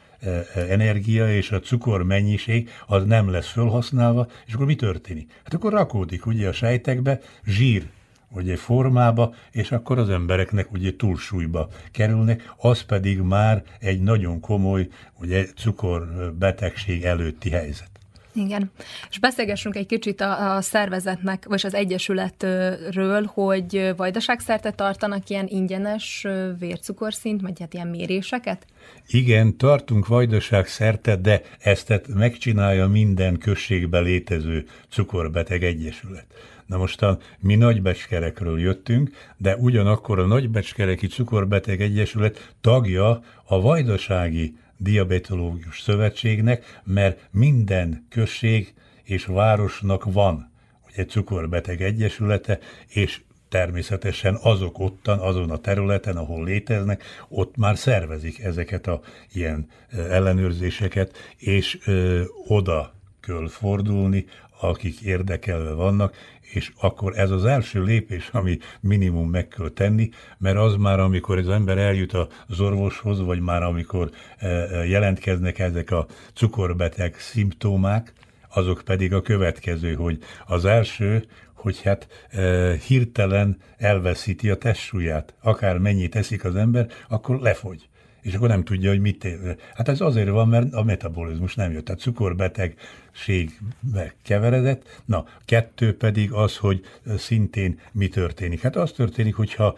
[0.54, 5.30] energia és a cukor mennyiség az nem lesz felhasználva, és akkor mi történik?
[5.44, 7.90] Hát akkor rakódik ugye a sejtekbe zsír
[8.34, 14.88] ugye formába, és akkor az embereknek ugye túlsúlyba kerülnek, az pedig már egy nagyon komoly
[15.20, 17.90] ugye cukorbetegség előtti helyzet.
[18.34, 18.70] Igen.
[19.10, 26.26] És beszélgessünk egy kicsit a, a szervezetnek, vagy az egyesületről, hogy vajdaságszerte tartanak ilyen ingyenes
[26.58, 28.66] vércukorszint, vagy hát ilyen méréseket?
[29.06, 36.26] Igen, tartunk vajdaság szerte, de ezt megcsinálja minden községbe létező cukorbeteg egyesület.
[36.72, 45.80] Na mostan mi nagybecskerekről jöttünk, de ugyanakkor a Nagybecskereki Cukorbeteg Egyesület tagja a Vajdasági Diabetológus
[45.80, 50.52] Szövetségnek, mert minden község és városnak van
[50.94, 52.58] egy cukorbeteg egyesülete,
[52.88, 59.00] és természetesen azok ottan, azon a területen, ahol léteznek, ott már szervezik ezeket a
[59.32, 64.26] ilyen ellenőrzéseket, és ö, oda kell fordulni,
[64.62, 66.16] akik érdekelve vannak,
[66.54, 71.38] és akkor ez az első lépés, ami minimum meg kell tenni, mert az már, amikor
[71.38, 72.12] az ember eljut
[72.48, 74.10] az orvoshoz, vagy már amikor
[74.86, 78.12] jelentkeznek ezek a cukorbeteg szimptomák,
[78.54, 85.34] azok pedig a következő, hogy az első, hogy hát e, hirtelen elveszíti a testsúlyát.
[85.40, 87.88] Akár mennyit teszik az ember, akkor lefogy.
[88.22, 89.56] És akkor nem tudja, hogy mit ér.
[89.74, 91.84] Hát ez azért van, mert a metabolizmus nem jött.
[91.84, 95.00] Tehát cukorbetegségbe keveredett.
[95.04, 96.84] Na, kettő pedig az, hogy
[97.16, 98.60] szintén mi történik.
[98.60, 99.76] Hát az történik, hogyha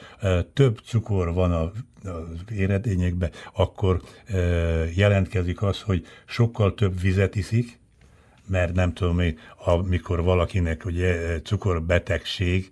[0.52, 1.72] több cukor van a
[2.04, 4.02] az éredényekbe, akkor
[4.94, 7.78] jelentkezik az, hogy sokkal több vizet iszik,
[8.48, 12.70] mert nem tudom én, amikor valakinek ugye cukorbetegség,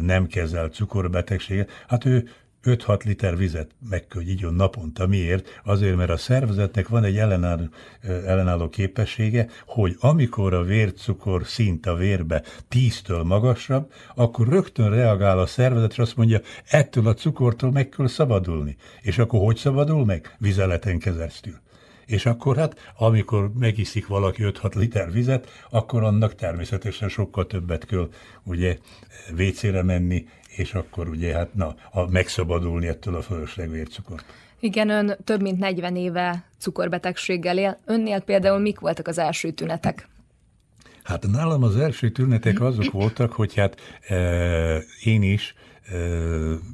[0.00, 2.28] nem kezel cukorbetegséget, hát ő
[2.64, 5.06] 5-6 liter vizet meg kell, hogy igyon naponta.
[5.06, 5.60] Miért?
[5.64, 7.68] Azért, mert a szervezetnek van egy ellenálló,
[8.00, 15.46] ellenálló képessége, hogy amikor a vércukor szint a vérbe 10-től magasabb, akkor rögtön reagál a
[15.46, 18.76] szervezet, és azt mondja, ettől a cukortól meg kell szabadulni.
[19.02, 20.36] És akkor hogy szabadul meg?
[20.38, 21.54] Vizeleten keresztül
[22.08, 28.08] és akkor hát, amikor megiszik valaki 5-6 liter vizet, akkor annak természetesen sokkal többet kell
[28.42, 28.78] ugye
[29.34, 30.26] vécére menni,
[30.58, 34.24] és akkor ugye hát na, a, megszabadulni ettől a fölösleg vércukort.
[34.60, 37.78] Igen, ön több mint 40 éve cukorbetegséggel él.
[37.84, 40.08] Önnél például mik voltak az első tünetek?
[41.02, 43.76] Hát nálam az első tünetek azok voltak, hogy hát
[44.08, 45.96] e, én is e,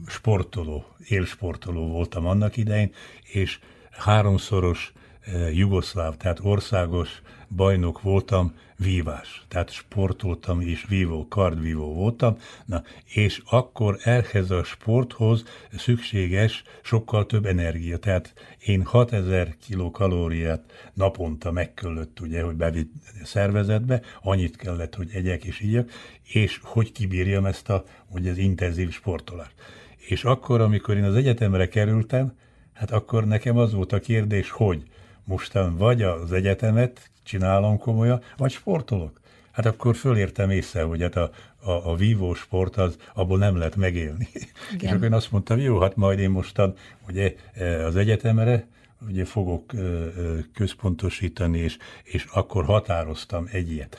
[0.07, 2.92] sportoló, élsportoló voltam annak idején,
[3.33, 3.59] és
[3.90, 4.92] háromszoros
[5.25, 7.23] Eh, jugoszláv, tehát országos
[7.57, 9.45] bajnok voltam, vívás.
[9.49, 15.45] Tehát sportoltam és vívó, kardvívó voltam, na, és akkor ehhez a sporthoz
[15.77, 17.99] szükséges sokkal több energia.
[17.99, 18.33] Tehát
[18.64, 22.93] én 6000 kilokalóriát naponta megköllött, ugye, hogy bevitt
[23.25, 25.90] szervezetbe, annyit kellett, hogy egyek és ígyek,
[26.23, 29.55] és hogy kibírjam ezt a, ugye, az intenzív sportolást.
[29.97, 32.33] És akkor, amikor én az egyetemre kerültem,
[32.73, 34.83] hát akkor nekem az volt a kérdés, hogy
[35.25, 39.21] mostan vagy az egyetemet csinálom komolyan, vagy sportolok.
[39.55, 43.77] Hát akkor fölértem észre, hogy hát a, a, a vívó sport, az, abból nem lehet
[43.77, 44.29] megélni.
[44.35, 44.49] Igen.
[44.81, 46.75] És akkor én azt mondtam, jó, hát majd én mostan
[47.09, 48.67] ugye e, az egyetemre
[49.09, 50.11] ugye fogok e, e,
[50.55, 53.97] központosítani, és, és akkor határoztam egy ilyet.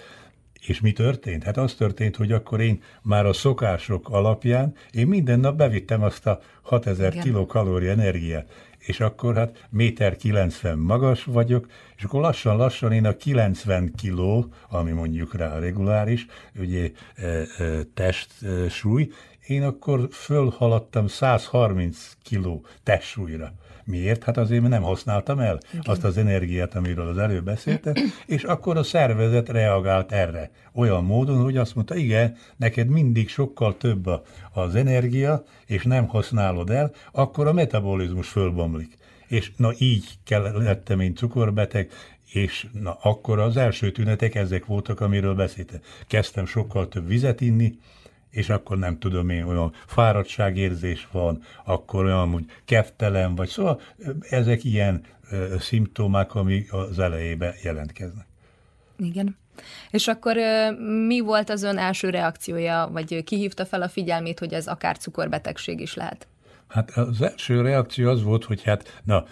[0.67, 1.43] És mi történt?
[1.43, 6.27] Hát az történt, hogy akkor én már a szokások alapján, én minden nap bevittem azt
[6.27, 8.51] a 6000 kilokalória energiát
[8.85, 11.67] és akkor hát méter 90 magas vagyok,
[11.97, 16.25] és akkor lassan-lassan én a 90 kiló, ami mondjuk rá a reguláris,
[16.59, 17.45] ugye e, e,
[17.93, 19.11] testsúly,
[19.47, 23.53] én akkor fölhaladtam 130 kiló testsúlyra.
[23.85, 24.23] Miért?
[24.23, 25.81] Hát azért, mert nem használtam el Igen.
[25.83, 27.93] azt az energiát, amiről az előbb beszéltem,
[28.25, 30.51] és akkor a szervezet reagált erre.
[30.73, 34.09] Olyan módon, hogy azt mondta, igen, neked mindig sokkal több
[34.53, 38.97] az energia, és nem használod el, akkor a metabolizmus fölbomlik.
[39.27, 40.05] És na így
[40.53, 41.91] lettem én cukorbeteg,
[42.31, 45.79] és na akkor az első tünetek ezek voltak, amiről beszéltem.
[46.07, 47.77] Kezdtem sokkal több vizet inni,
[48.35, 53.81] és akkor nem tudom én, olyan fáradtságérzés van, akkor olyan, hogy keftelen vagy, szóval
[54.29, 58.25] ezek ilyen ö, szimptomák, ami az elejébe jelentkeznek.
[58.97, 59.37] Igen.
[59.91, 60.35] És akkor
[61.07, 65.79] mi volt az ön első reakciója, vagy kihívta fel a figyelmét, hogy ez akár cukorbetegség
[65.79, 66.27] is lehet?
[66.67, 69.25] Hát az első reakció az volt, hogy hát na,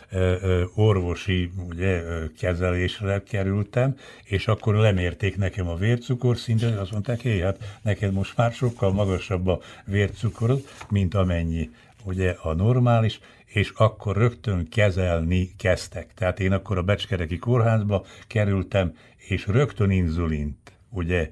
[0.75, 2.03] orvosi ugye,
[2.37, 8.51] kezelésre kerültem, és akkor lemérték nekem a vércukorszintet, azt mondták, hé, hát neked most már
[8.51, 11.69] sokkal magasabb a vércukorod, mint amennyi
[12.03, 16.13] ugye a normális, és akkor rögtön kezelni kezdtek.
[16.13, 20.57] Tehát én akkor a Becskereki kórházba kerültem, és rögtön inzulint
[20.89, 21.29] ugye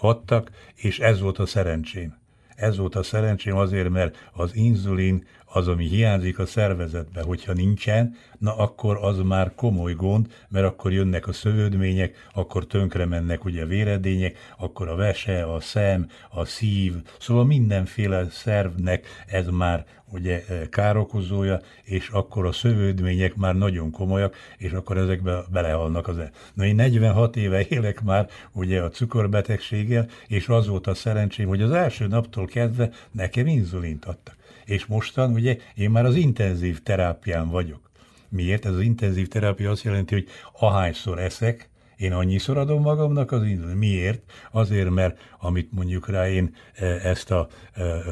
[0.00, 2.20] adtak, és ez volt a szerencsém.
[2.62, 8.16] Ez volt a szerencsém azért, mert az inzulin az, ami hiányzik a szervezetbe, hogyha nincsen,
[8.38, 13.62] na akkor az már komoly gond, mert akkor jönnek a szövődmények, akkor tönkre mennek ugye
[13.62, 20.44] a véredények, akkor a vese, a szem, a szív, szóval mindenféle szervnek ez már ugye
[20.48, 26.30] e, károkozója, és akkor a szövődmények már nagyon komolyak, és akkor ezekbe belehalnak az el.
[26.54, 31.62] Na én 46 éve élek már ugye a cukorbetegséggel, és az volt a szerencsém, hogy
[31.62, 34.40] az első naptól kezdve nekem inzulint adtak.
[34.64, 37.90] És mostan ugye én már az intenzív terápián vagyok.
[38.28, 38.64] Miért?
[38.64, 40.26] Ez az intenzív terápia azt jelenti, hogy
[40.58, 43.74] ahányszor eszek, én annyiszor adom magamnak az indulni.
[43.74, 44.32] Miért?
[44.50, 48.02] Azért, mert amit mondjuk rá én e, ezt a e, e,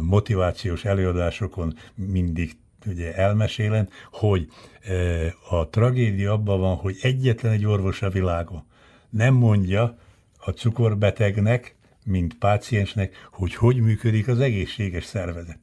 [0.00, 2.56] motivációs előadásokon mindig
[2.86, 4.48] ugye elmesélem, hogy
[5.50, 8.64] a tragédia abban van, hogy egyetlen egy orvos a világon
[9.10, 9.98] nem mondja
[10.38, 15.58] a cukorbetegnek, mint páciensnek, hogy hogy működik az egészséges szervezet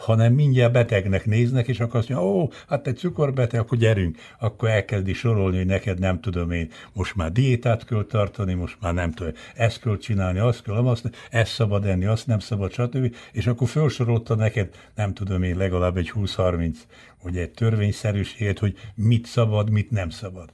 [0.00, 4.68] hanem mindjárt betegnek néznek, és akkor azt mondja, ó, hát egy cukorbeteg, akkor gyerünk, akkor
[4.68, 9.12] elkezdi sorolni, hogy neked nem tudom én, most már diétát kell tartani, most már nem
[9.12, 13.14] tudom, ezt kell csinálni, azt kell, azt, ezt szabad enni, azt nem szabad, stb.
[13.32, 16.76] És akkor felsorolta neked, nem tudom én, legalább egy 20-30,
[17.22, 20.52] ugye egy törvényszerűséget, hogy mit szabad, mit nem szabad.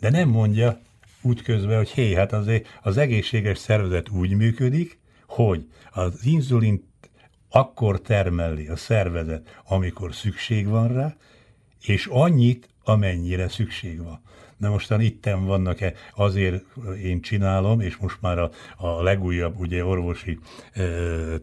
[0.00, 0.80] De nem mondja
[1.22, 6.92] úgy közben, hogy hé, hát azért az egészséges szervezet úgy működik, hogy az inzulin
[7.54, 11.16] akkor termeli a szervezet, amikor szükség van rá,
[11.80, 14.20] és annyit, amennyire szükség van.
[14.56, 16.64] Na mostan itten vannak-e, azért
[17.02, 20.38] én csinálom, és most már a, a legújabb ugye orvosi
[20.72, 20.82] e,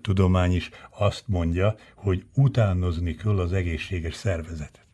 [0.01, 4.86] tudomány is azt mondja, hogy utánozni kell az egészséges szervezetet.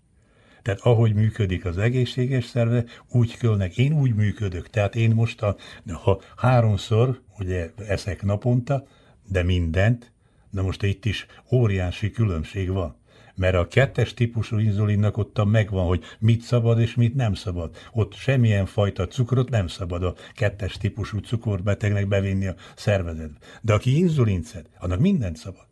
[0.61, 3.77] Tehát ahogy működik az egészséges szervezet, úgy kölnek.
[3.77, 4.69] Én úgy működök.
[4.69, 5.55] Tehát én most, a,
[6.03, 8.87] ha háromszor ugye eszek naponta,
[9.27, 10.15] de mindent,
[10.49, 12.95] Na most itt is óriási különbség van
[13.37, 17.75] mert a kettes típusú inzulinnak ott megvan, hogy mit szabad és mit nem szabad.
[17.91, 23.37] Ott semmilyen fajta cukrot nem szabad a kettes típusú cukorbetegnek bevinni a szervezetbe.
[23.61, 25.65] De aki inzulint szed, annak mindent szabad.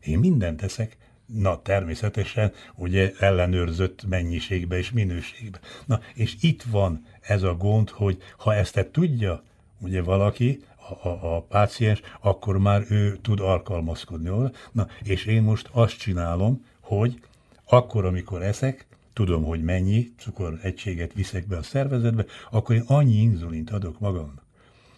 [0.00, 5.60] Én mindent teszek, na természetesen ugye ellenőrzött mennyiségbe és minőségbe.
[5.86, 9.42] Na, és itt van ez a gond, hogy ha ezt tudja
[9.80, 10.64] ugye valaki,
[11.02, 14.30] a, a páciens, akkor már ő tud alkalmazkodni.
[14.72, 17.20] Na, és én most azt csinálom, hogy
[17.64, 23.16] akkor, amikor eszek, tudom, hogy mennyi cukor egységet viszek be a szervezetbe, akkor én annyi
[23.16, 24.44] inzulint adok magamnak.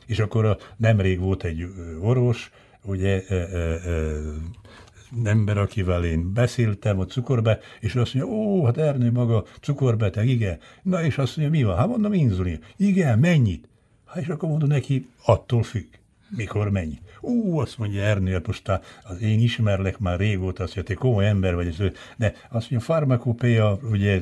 [0.07, 1.66] És akkor a, nemrég volt egy
[2.01, 2.51] orvos,
[2.82, 4.20] ugye e, e, e,
[5.24, 10.59] ember, akivel én beszéltem a cukorbe, és azt mondja, ó, hát Ernő maga cukorbeteg, igen.
[10.82, 11.76] Na és azt mondja, mi van?
[11.76, 12.59] Hát mondom, inzulin.
[12.76, 13.68] Igen, mennyit?
[14.15, 15.87] És akkor mondom neki, attól függ.
[16.37, 16.99] Mikor mennyi?
[17.21, 18.69] Ú, azt mondja hát most
[19.03, 23.79] az én ismerlek már régóta, azt mondja, te komoly ember vagy, de azt mondja, farmakopéja
[23.83, 24.21] ugye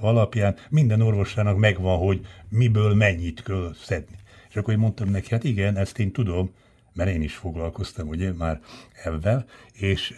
[0.00, 4.16] alapján minden orvosának megvan, hogy miből mennyit kell szedni.
[4.48, 6.50] És akkor én mondtam neki, hát igen, ezt én tudom,
[6.92, 8.60] mert én is foglalkoztam ugye már
[9.04, 10.10] ebben, és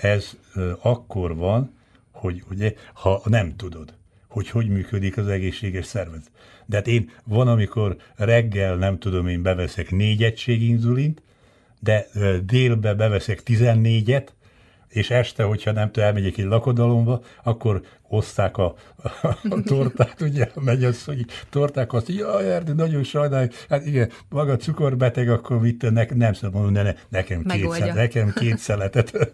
[0.00, 0.36] ez
[0.82, 1.74] akkor van,
[2.10, 3.94] hogy ugye, ha nem tudod
[4.34, 6.30] hogy hogy működik az egészséges szervezet.
[6.66, 11.22] De hát én van, amikor reggel, nem tudom én, beveszek négy egység inzulint,
[11.80, 12.06] de
[12.44, 14.26] délbe beveszek 14-et,
[14.94, 20.50] és este, hogyha nem tudom, elmegyek egy lakodalomba, akkor oszták a, a, a tortát, ugye,
[20.86, 26.04] az, hogy torták azt, jaj, Erdő, nagyon sajnáljuk, hát igen, maga cukorbeteg, akkor mit, ne,
[26.14, 29.30] nem szabad mondani, ne, nekem, két szelet, nekem két szeletet,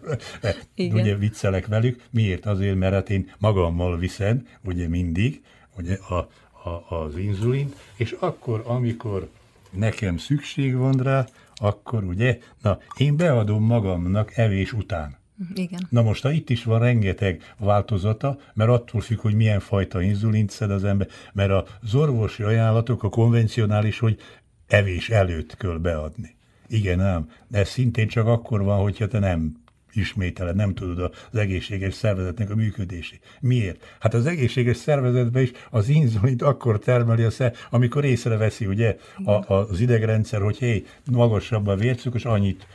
[0.77, 2.45] ugye viccelek velük, miért?
[2.45, 5.41] Azért, mert hát én magammal viszem, ugye mindig,
[5.77, 6.27] ugye a,
[6.69, 9.29] a, az inzulin, és akkor, amikor
[9.71, 15.19] nekem szükség van rá, akkor ugye, na, én beadom magamnak evés után.
[15.53, 15.87] Igen.
[15.89, 20.49] Na most ha itt is van rengeteg változata, mert attól függ, hogy milyen fajta inzulint
[20.49, 24.19] szed az ember, mert az orvosi ajánlatok a konvencionális, hogy
[24.67, 26.35] evés előtt kell beadni.
[26.67, 29.59] Igen, ám, de ez szintén csak akkor van, hogyha te nem
[29.93, 33.37] ismételed, nem tudod az egészséges szervezetnek a működését.
[33.39, 33.95] Miért?
[33.99, 39.53] Hát az egészséges szervezetben is az inzulint akkor termeli a szer, amikor észreveszi ugye a,
[39.53, 42.67] az idegrendszer, hogy hé, magasabb a vércukor, és annyit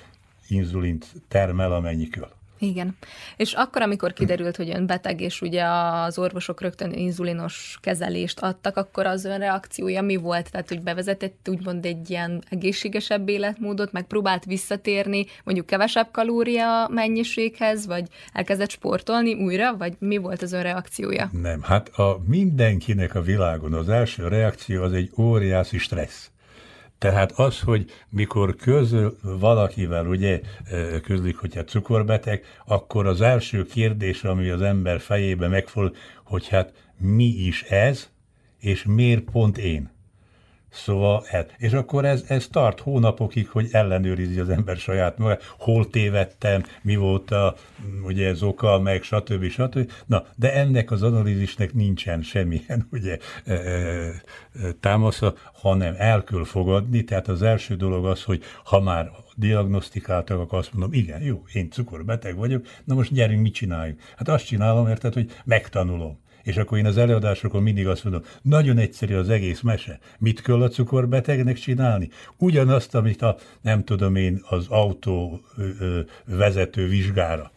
[0.49, 2.31] inzulint termel, amennyi kell.
[2.59, 2.97] Igen.
[3.37, 8.77] És akkor, amikor kiderült, hogy ön beteg, és ugye az orvosok rögtön inzulinos kezelést adtak,
[8.77, 10.51] akkor az ön reakciója mi volt?
[10.51, 17.87] Tehát, hogy bevezetett úgymond egy ilyen egészségesebb életmódot, meg próbált visszatérni mondjuk kevesebb kalória mennyiséghez,
[17.87, 21.31] vagy elkezdett sportolni újra, vagy mi volt az ön reakciója?
[21.33, 26.31] Nem, hát a mindenkinek a világon az első reakció az egy óriási stressz.
[26.99, 30.41] Tehát az, hogy mikor közöl valakivel, ugye
[31.03, 36.73] közlik, hogy hát cukorbeteg, akkor az első kérdés, ami az ember fejébe megfordul, hogy hát
[36.99, 38.11] mi is ez,
[38.59, 39.96] és miért pont én?
[40.77, 45.91] Szóval, hát, és akkor ez, ez tart hónapokig, hogy ellenőrizi az ember saját maga, hol
[45.91, 47.55] tévedtem, mi volt a,
[48.05, 49.49] ugye, az oka, meg stb.
[49.49, 49.91] stb.
[50.07, 54.13] Na, de ennek az analízisnek nincsen semmilyen, ugye, e, e,
[54.81, 60.59] támasza, hanem el kell fogadni, tehát az első dolog az, hogy ha már diagnosztikáltak, akkor
[60.59, 64.01] azt mondom, igen, jó, én cukorbeteg vagyok, na most gyerünk, mit csináljuk?
[64.17, 68.79] Hát azt csinálom, érted, hogy megtanulom és akkor én az előadásokon mindig azt mondom, nagyon
[68.79, 69.99] egyszerű az egész mese.
[70.19, 72.09] Mit kell a cukorbetegnek csinálni?
[72.37, 77.51] Ugyanazt, amit a, nem tudom én, az autó ö, ö, vezető vizsgára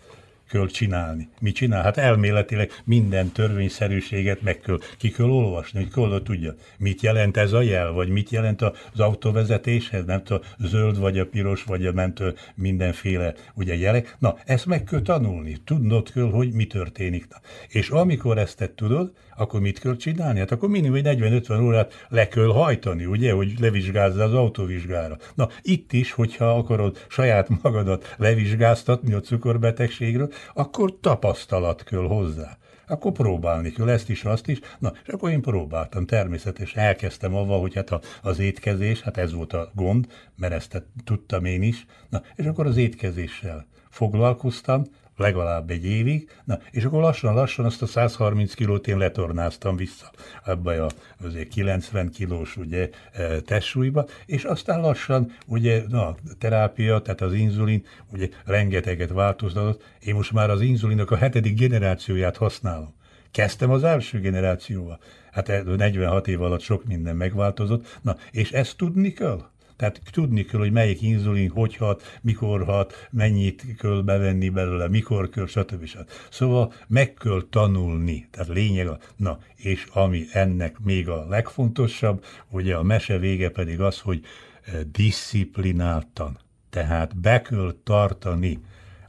[0.50, 1.30] kell csinálni.
[1.40, 1.84] Mit csinál?
[1.84, 7.54] Hát elméletileg minden törvényszerűséget meg kell, ki kell olvasni, hogy kell tudja, mit jelent ez
[7.54, 11.92] a jel, vagy mit jelent az autóvezetéshez, nem tudom, zöld, vagy a piros, vagy a
[11.92, 14.16] mentő, mindenféle ugye jelek.
[14.20, 17.28] Na, ezt meg kell tanulni, tudnod kell, hogy mi történik.
[17.30, 17.38] Na.
[17.68, 20.40] És amikor ezt te tudod, akkor mit kell csinálni?
[20.40, 25.18] Hát akkor minimum 40-50 órát le kell hajtani, ugye, hogy levizsgázza az autóvizsgára.
[25.36, 32.58] Na, itt is, hogyha akarod saját magadat levizsgáztatni a cukorbetegségről, akkor tapasztalat kell hozzá
[32.92, 34.60] akkor próbálni kell ezt is, azt is.
[34.80, 39.54] Na, és akkor én próbáltam, természetesen elkezdtem avval, hogy hát az étkezés, hát ez volt
[39.54, 41.86] a gond, mert ezt tudtam én is.
[42.10, 44.84] Na, és akkor az étkezéssel foglalkoztam,
[45.20, 50.12] legalább egy évig, na, és akkor lassan-lassan azt a 130 kilót én letornáztam vissza
[50.46, 50.90] ebbe a
[51.26, 57.34] azért 90 kilós ugye, e, testsúlyba, és aztán lassan ugye na, a terápia, tehát az
[57.34, 62.98] inzulin ugye rengeteget változtatott, én most már az inzulinok a hetedik generációját használom.
[63.32, 65.00] Kezdtem az első generációval.
[65.32, 68.00] Hát 46 év alatt sok minden megváltozott.
[68.02, 69.42] Na, és ezt tudni kell?
[69.80, 75.30] Tehát tudni kell, hogy melyik inzulin hogy hat, mikor hat, mennyit kell bevenni belőle, mikor
[75.30, 75.86] kell, stb.
[75.86, 76.10] stb.
[76.30, 82.76] Szóval meg kell tanulni, tehát lényeg a, na, és ami ennek még a legfontosabb, ugye
[82.76, 84.22] a mese vége pedig az, hogy
[84.64, 86.38] eh, disziplináltan,
[86.70, 88.60] tehát be kell tartani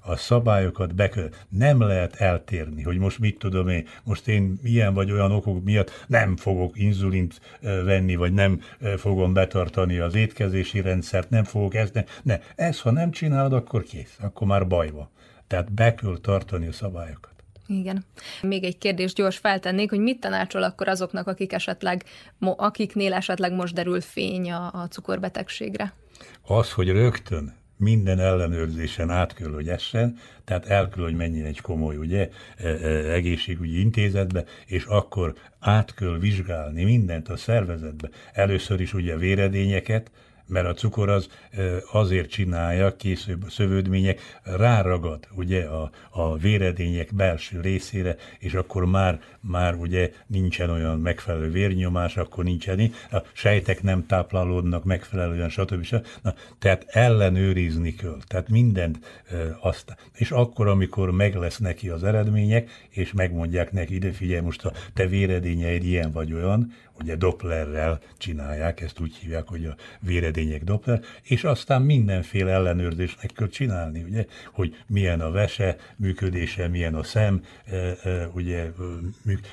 [0.01, 4.95] a szabályokat be kell, nem lehet eltérni, hogy most mit tudom én, most én ilyen
[4.95, 8.61] vagy olyan okok miatt nem fogok inzulint venni, vagy nem
[8.97, 14.17] fogom betartani az étkezési rendszert, nem fogok ezt, ne, ez ha nem csinálod, akkor kész,
[14.21, 15.09] akkor már baj van.
[15.47, 17.31] Tehát be kell tartani a szabályokat.
[17.67, 18.05] Igen.
[18.43, 22.05] Még egy kérdést gyors feltennék, hogy mit tanácsol akkor azoknak, akik esetleg,
[22.41, 25.93] akiknél esetleg most derül fény a, a cukorbetegségre?
[26.43, 31.61] Az, hogy rögtön minden ellenőrzésen át kell, hogy essen, tehát el kell, hogy menjen egy
[31.61, 38.09] komoly ugye, e, e, egészségügyi intézetbe, és akkor át kell vizsgálni mindent a szervezetbe.
[38.33, 40.11] Először is ugye véredényeket,
[40.51, 41.29] mert a cukor az
[41.93, 49.75] azért csinálja, készül szövődmények ráragad ugye a, a véredények belső részére, és akkor már, már
[49.75, 55.83] ugye nincsen olyan megfelelő vérnyomás, akkor nincsen, a sejtek nem táplálódnak megfelelően, stb.
[55.83, 56.07] stb.
[56.23, 58.99] Na, tehát ellenőrizni kell, tehát mindent
[59.31, 59.97] e, azt.
[60.15, 64.73] És akkor, amikor meg lesz neki az eredmények, és megmondják neki, ide figyelj, most a
[64.95, 71.01] te véredényeid ilyen vagy olyan, ugye Dopplerrel csinálják, ezt úgy hívják, hogy a véredények Doppler,
[71.23, 77.43] és aztán mindenféle ellenőrzésnek kell csinálni, ugye, hogy milyen a vese működése, milyen a szem,
[77.65, 78.71] e, e, ugye,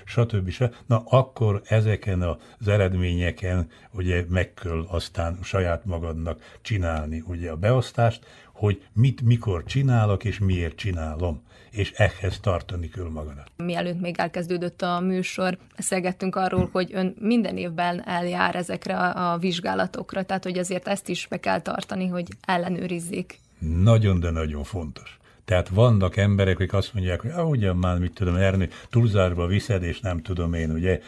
[0.06, 0.50] stb.
[0.50, 0.74] stb.
[0.86, 8.26] Na, akkor ezeken az eredményeken ugye meg kell aztán saját magadnak csinálni ugye a beosztást,
[8.54, 11.42] hogy mit, mikor csinálok, és miért csinálom
[11.72, 13.52] és ehhez tartani kell magadat.
[13.58, 20.24] Mielőtt még elkezdődött a műsor, beszélgettünk arról, hogy ön minden évben eljár ezekre a vizsgálatokra,
[20.24, 23.40] tehát hogy azért ezt is be kell tartani, hogy ellenőrizzék.
[23.60, 25.18] Nagyon, de nagyon fontos.
[25.46, 29.84] Tehát vannak emberek, akik azt mondják, hogy ah, ugyan már, mit tudom, Ernő, túlzásba viszed,
[29.84, 31.00] és nem tudom én, ugye,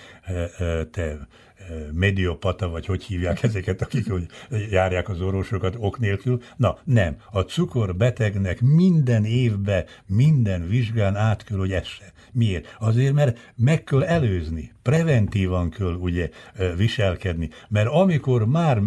[0.92, 1.28] te
[1.94, 4.26] mediopata, vagy hogy hívják ezeket, akik hogy
[4.70, 6.42] járják az orvosokat ok nélkül.
[6.58, 7.16] Na, nem.
[7.32, 12.14] A cukorbetegnek minden évben, minden vizsgán át kell, hogy esse.
[12.32, 12.76] Miért?
[12.80, 16.30] Azért, mert meg kell előzni, preventívan kell ugye
[16.76, 18.82] viselkedni, mert amikor már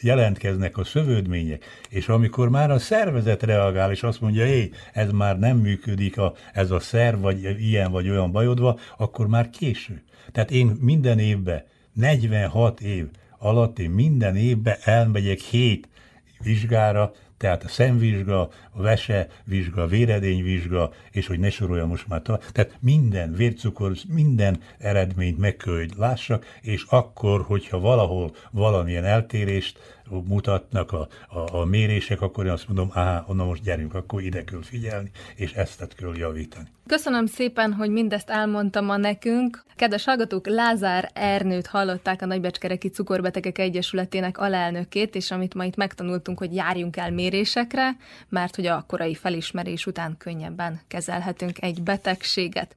[0.00, 5.38] jelentkeznek a szövődmények, és amikor már a szervezet reagál, és azt mondja, hé, ez már
[5.38, 10.02] nem működik, a, ez a szerv, vagy ilyen vagy olyan bajodva, akkor már késő.
[10.32, 11.64] Tehát én minden évben
[11.96, 15.88] 46 év alatt én minden évben elmegyek hét
[16.42, 22.42] vizsgára, tehát a szemvizsga, vese vizsga, véredényvizsga, és hogy ne sorolja most már tovább.
[22.52, 29.78] Tehát minden vércukor, minden eredményt meg kell, hogy lássak, és akkor, hogyha valahol valamilyen eltérést
[30.10, 34.44] mutatnak a, a, a mérések, akkor én azt mondom, á, onnan most gyerünk, akkor ide
[34.44, 36.68] kell figyelni, és ezt kell javítani.
[36.86, 39.64] Köszönöm szépen, hogy mindezt elmondta ma nekünk.
[39.76, 46.38] Kedves hallgatók, Lázár Ernőt hallották a Nagybecskereki Cukorbetegek Egyesületének alelnökét, és amit ma itt megtanultunk,
[46.38, 47.96] hogy járjunk el mérésekre,
[48.28, 52.76] mert hogy a korai felismerés után könnyebben kezelhetünk egy betegséget.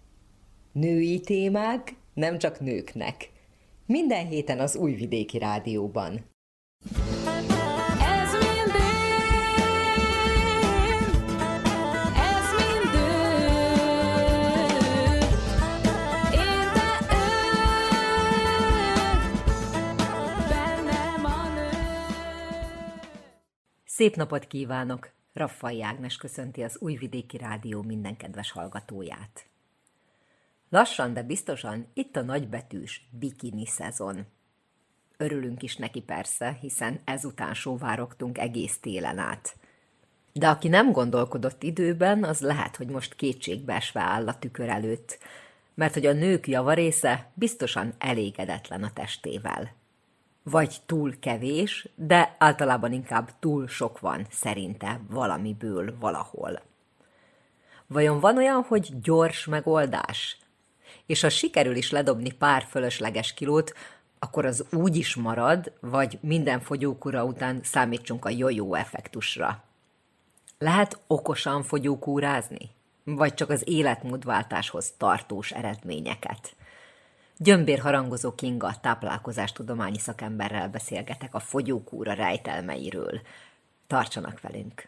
[0.73, 3.31] Női témák nem csak nőknek.
[3.85, 6.29] Minden héten az Újvidéki Rádióban.
[23.85, 25.11] Szép napot kívánok!
[25.33, 29.50] Raffai Ágnes köszönti az Újvidéki Rádió minden kedves hallgatóját.
[30.71, 34.25] Lassan, de biztosan itt a nagybetűs bikini szezon.
[35.17, 39.55] Örülünk is neki persze, hiszen ezután sóvárogtunk egész télen át.
[40.33, 45.19] De aki nem gondolkodott időben, az lehet, hogy most kétségbeesve áll a tükör előtt,
[45.73, 49.79] mert hogy a nők javarésze biztosan elégedetlen a testével
[50.43, 56.61] vagy túl kevés, de általában inkább túl sok van szerinte valamiből valahol.
[57.87, 60.40] Vajon van olyan, hogy gyors megoldás?
[61.05, 63.73] És ha sikerül is ledobni pár fölösleges kilót,
[64.19, 69.63] akkor az úgy is marad, vagy minden fogyókúra után számítsunk a jó effektusra.
[70.57, 72.69] Lehet okosan fogyókúrázni?
[73.03, 76.55] Vagy csak az életmódváltáshoz tartós eredményeket?
[77.37, 83.21] Gyömbér harangozó Kinga táplálkozástudományi szakemberrel beszélgetek a fogyókúra rejtelmeiről.
[83.87, 84.87] Tartsanak velünk!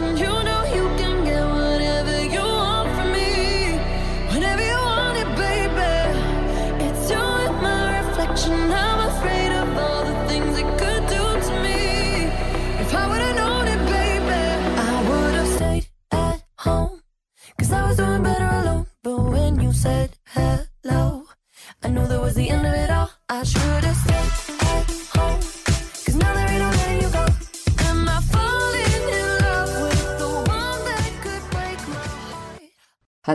[0.00, 0.39] attention, you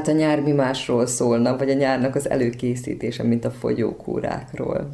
[0.05, 4.89] Hát a nyár mi másról szólna, vagy a nyárnak az előkészítése, mint a fogyókúrákról.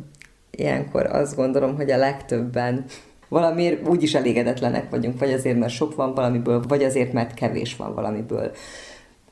[0.52, 2.86] Ilyenkor azt gondolom, hogy a legtöbben
[3.30, 7.76] valamiért úgy is elégedetlenek vagyunk, vagy azért, mert sok van valamiből, vagy azért, mert kevés
[7.76, 8.52] van valamiből.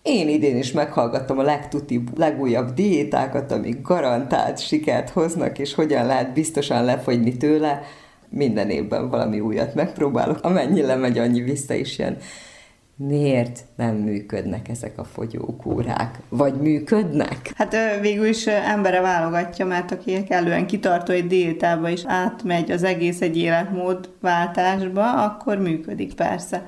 [0.01, 6.33] Én idén is meghallgattam a legtutibb, legújabb diétákat, amik garantált sikert hoznak, és hogyan lehet
[6.33, 7.81] biztosan lefogyni tőle.
[8.29, 12.17] Minden évben valami újat megpróbálok, amennyi lemegy, annyi vissza is jön.
[13.07, 16.19] Miért nem működnek ezek a fogyókúrák?
[16.29, 17.51] Vagy működnek?
[17.55, 23.21] Hát végül is embere válogatja, mert aki kellően kitartó egy diétába és átmegy az egész
[23.21, 26.65] egy életmód váltásba, akkor működik persze.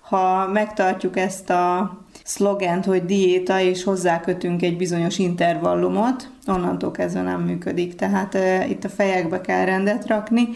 [0.00, 7.40] Ha megtartjuk ezt a szlogent, hogy diéta, és hozzákötünk egy bizonyos intervallumot, onnantól kezdve nem
[7.40, 7.94] működik.
[7.94, 10.48] Tehát e, itt a fejekbe kell rendet rakni.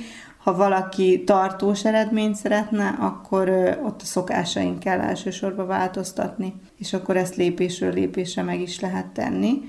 [0.47, 3.49] Ha valaki tartós eredményt szeretne, akkor
[3.85, 9.61] ott a szokásaink kell elsősorban változtatni, és akkor ezt lépésről lépésre meg is lehet tenni.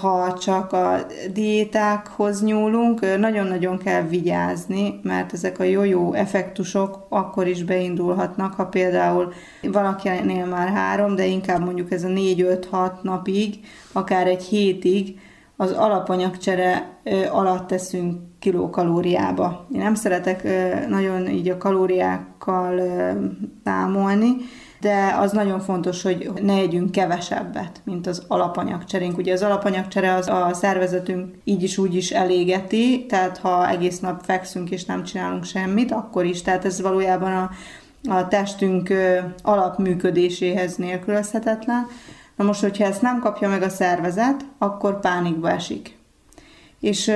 [0.00, 7.64] Ha csak a diétákhoz nyúlunk, nagyon-nagyon kell vigyázni, mert ezek a jó-jó effektusok akkor is
[7.64, 9.32] beindulhatnak, ha például
[9.62, 13.58] valakinél már három, de inkább mondjuk ez a négy-öt-hat napig,
[13.92, 15.20] akár egy hétig
[15.56, 16.98] az alapanyagcsere
[17.30, 19.66] alatt teszünk kilókalóriába.
[19.72, 20.42] Én nem szeretek
[20.88, 22.80] nagyon így a kalóriákkal
[23.64, 24.36] számolni,
[24.80, 29.18] de az nagyon fontos, hogy ne együnk kevesebbet, mint az alapanyagcserénk.
[29.18, 34.24] Ugye az alapanyagcsere az a szervezetünk így is úgy is elégeti, tehát ha egész nap
[34.24, 36.42] fekszünk és nem csinálunk semmit, akkor is.
[36.42, 37.50] Tehát ez valójában a,
[38.08, 38.92] a testünk
[39.42, 41.86] alapműködéséhez nélkülözhetetlen.
[42.36, 45.98] Na most, hogyha ezt nem kapja meg a szervezet, akkor pánikba esik.
[46.80, 47.12] És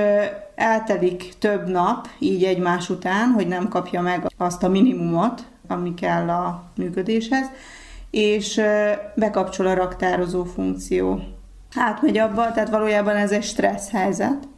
[0.56, 6.28] eltelik több nap, így egymás után, hogy nem kapja meg azt a minimumot, ami kell
[6.28, 7.46] a működéshez,
[8.10, 8.60] és
[9.14, 11.20] bekapcsol a raktározó funkció.
[11.74, 14.48] Átmegy abba, tehát valójában ez egy stressz helyzet,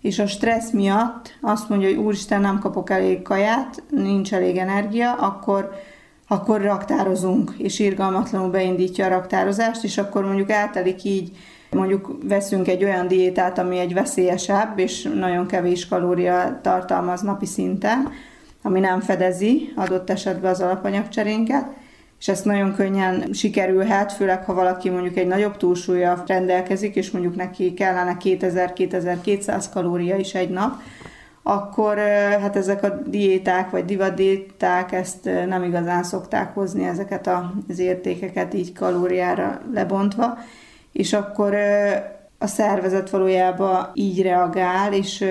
[0.00, 5.12] és a stressz miatt azt mondja, hogy úristen, nem kapok elég kaját, nincs elég energia,
[5.12, 5.70] akkor,
[6.28, 11.36] akkor raktározunk, és irgalmatlanul beindítja a raktározást, és akkor mondjuk eltelik így,
[11.70, 18.12] mondjuk veszünk egy olyan diétát, ami egy veszélyesebb, és nagyon kevés kalória tartalmaz napi szinten,
[18.62, 21.66] ami nem fedezi adott esetben az alapanyagcserénket,
[22.20, 27.36] és ezt nagyon könnyen sikerülhet, főleg ha valaki mondjuk egy nagyobb túlsúlya rendelkezik, és mondjuk
[27.36, 30.80] neki kellene 2000-2200 kalória is egy nap,
[31.42, 31.98] akkor
[32.40, 37.30] hát ezek a diéták vagy divadéták ezt nem igazán szokták hozni ezeket
[37.68, 40.38] az értékeket így kalóriára lebontva,
[40.98, 41.54] és akkor
[42.38, 45.24] a szervezet valójában így reagál, és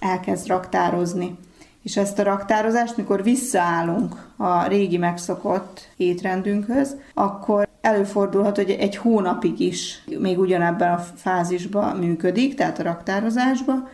[0.00, 1.38] elkezd raktározni
[1.82, 9.60] és ezt a raktározást, mikor visszaállunk a régi megszokott étrendünkhöz, akkor előfordulhat, hogy egy hónapig
[9.60, 13.88] is még ugyanebben a fázisban működik, tehát a raktározásban,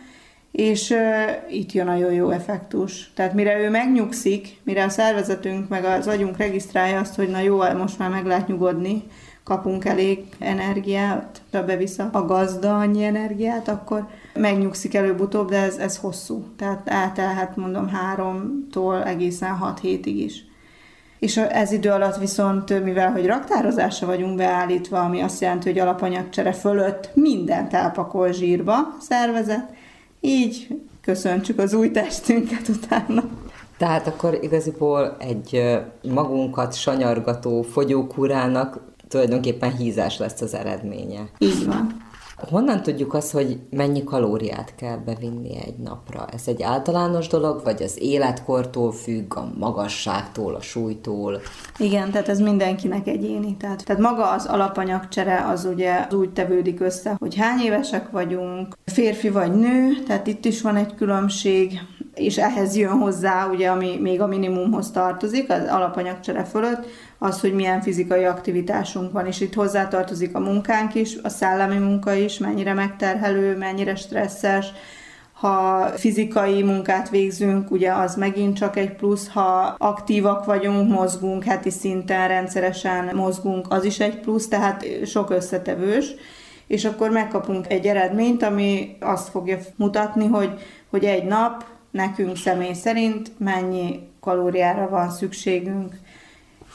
[0.51, 3.11] és uh, itt jön a jó-jó effektus.
[3.13, 7.57] Tehát mire ő megnyugszik, mire a szervezetünk meg az agyunk regisztrálja azt, hogy na jó,
[7.77, 9.03] most már meg lehet nyugodni,
[9.47, 15.97] kapunk elég energiát, ha bevisz a gazda annyi energiát, akkor megnyugszik előbb-utóbb, de ez, ez
[15.97, 16.45] hosszú.
[16.57, 20.45] Tehát eltelhet mondom háromtól egészen hat hétig is.
[21.19, 26.51] És ez idő alatt viszont, mivel hogy raktározásra vagyunk beállítva, ami azt jelenti, hogy alapanyagcsere
[26.51, 29.73] fölött mindent elpakol zsírba szervezet,
[30.19, 33.23] így köszöntsük az új testünket utána.
[33.77, 41.29] Tehát akkor igaziból egy magunkat sanyargató fogyókúrának tulajdonképpen hízás lesz az eredménye.
[41.37, 42.05] Így van.
[42.37, 46.27] Honnan tudjuk azt, hogy mennyi kalóriát kell bevinni egy napra?
[46.33, 51.41] Ez egy általános dolog, vagy az életkortól függ, a magasságtól, a súlytól?
[51.77, 53.57] Igen, tehát ez mindenkinek egyéni.
[53.57, 58.77] Tehát, tehát maga az alapanyagcsere az ugye az úgy tevődik össze, hogy hány évesek vagyunk,
[58.85, 61.79] férfi vagy nő, tehát itt is van egy különbség,
[62.17, 66.85] és ehhez jön hozzá, ugye, ami még a minimumhoz tartozik, az alapanyagcsere fölött,
[67.17, 72.13] az, hogy milyen fizikai aktivitásunk van, és itt hozzátartozik a munkánk is, a szellemi munka
[72.13, 74.71] is, mennyire megterhelő, mennyire stresszes,
[75.39, 81.69] ha fizikai munkát végzünk, ugye az megint csak egy plusz, ha aktívak vagyunk, mozgunk, heti
[81.69, 86.05] szinten rendszeresen mozgunk, az is egy plusz, tehát sok összetevős,
[86.67, 90.53] és akkor megkapunk egy eredményt, ami azt fogja mutatni, hogy,
[90.89, 95.95] hogy egy nap nekünk személy szerint mennyi kalóriára van szükségünk.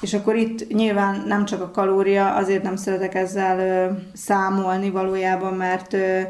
[0.00, 5.54] És akkor itt nyilván nem csak a kalória, azért nem szeretek ezzel ö, számolni valójában,
[5.54, 6.20] mert ö,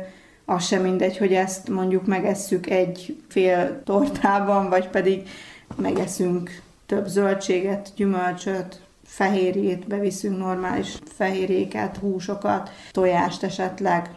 [0.44, 5.28] az sem mindegy, hogy ezt mondjuk megesszük egy fél tortában, vagy pedig
[5.76, 6.50] megeszünk
[6.86, 14.10] több zöldséget, gyümölcsöt, fehérjét, beviszünk normális fehérjéket, húsokat, tojást esetleg,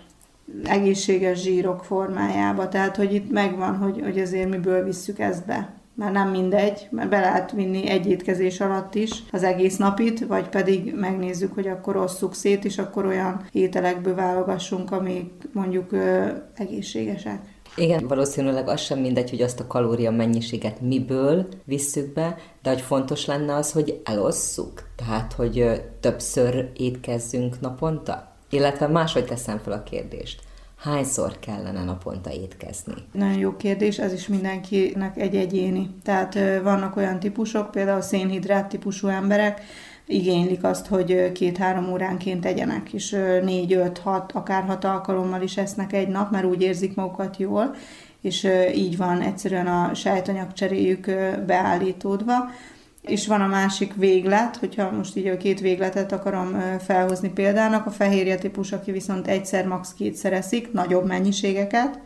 [0.64, 2.70] egészséges zsírok formájába.
[2.70, 5.74] Tehát, hogy itt megvan, hogy, hogy azért miből visszük ezt be.
[5.96, 10.50] Mert nem mindegy, mert be lehet vinni egy étkezés alatt is az egész napit, vagy
[10.50, 17.40] pedig megnézzük, hogy akkor osszuk szét, és akkor olyan ételekből válogassunk, amik mondjuk ö, egészségesek.
[17.76, 22.82] Igen, valószínűleg az sem mindegy, hogy azt a kalória mennyiséget miből visszük be, de hogy
[22.82, 28.35] fontos lenne az, hogy elosszuk, tehát hogy többször étkezzünk naponta.
[28.56, 30.42] Illetve máshogy teszem fel a kérdést.
[30.78, 32.94] Hányszor kellene naponta étkezni?
[33.12, 35.90] Nagyon jó kérdés, ez is mindenkinek egy egyéni.
[36.04, 36.34] Tehát
[36.64, 39.62] vannak olyan típusok, például szénhidrát típusú emberek,
[40.08, 45.94] igénylik azt, hogy két-három óránként tegyenek, és négy, öt, hat, akár hat alkalommal is esznek
[45.94, 47.76] egy nap, mert úgy érzik magukat jól,
[48.22, 51.06] és így van egyszerűen a sejtanyagcseréjük
[51.46, 52.34] beállítódva.
[53.08, 57.92] És van a másik véglet, hogyha most így a két végletet akarom felhozni példának, a
[57.92, 59.94] fehérje típus, aki viszont egyszer, max.
[59.94, 62.00] kétszer eszik, nagyobb mennyiségeket,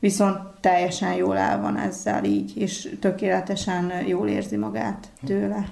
[0.00, 5.68] viszont teljesen jól el van ezzel így, és tökéletesen jól érzi magát tőle.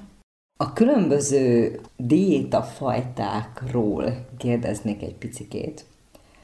[0.56, 5.84] A különböző diétafajtákról kérdeznék egy picikét.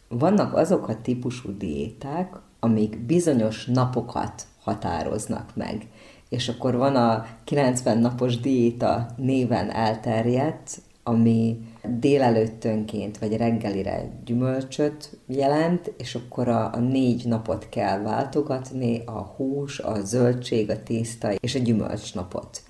[0.09, 5.87] Vannak azok a típusú diéták, amik bizonyos napokat határoznak meg.
[6.31, 11.59] És akkor van a 90 napos diéta néven elterjedt, ami
[11.99, 19.79] délelőttönként vagy reggelire gyümölcsöt jelent, és akkor a, a négy napot kell váltogatni, a hús,
[19.79, 22.63] a zöldség, a tészta és a gyümölcsnapot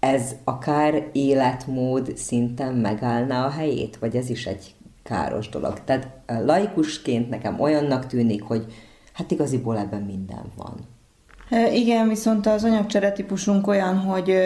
[0.00, 5.84] ez akár életmód szinten megállná a helyét, vagy ez is egy káros dolog.
[5.84, 8.72] Tehát laikusként nekem olyannak tűnik, hogy
[9.12, 10.74] hát igaziból ebben minden van.
[11.72, 14.36] Igen, viszont az anyagcsere típusunk olyan, hogy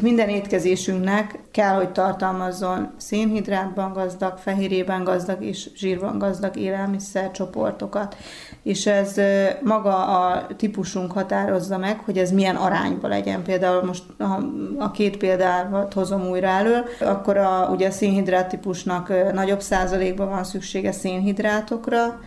[0.00, 8.16] minden étkezésünknek kell, hogy tartalmazzon szénhidrátban gazdag, fehérjében gazdag és zsírban gazdag élelmiszercsoportokat.
[8.62, 9.20] És ez
[9.62, 13.42] maga a típusunk határozza meg, hogy ez milyen arányba legyen.
[13.42, 14.42] Például most ha
[14.78, 20.44] a két példát hozom újra elő, akkor a, ugye a szénhidrát típusnak nagyobb százalékban van
[20.44, 22.20] szüksége szénhidrátokra,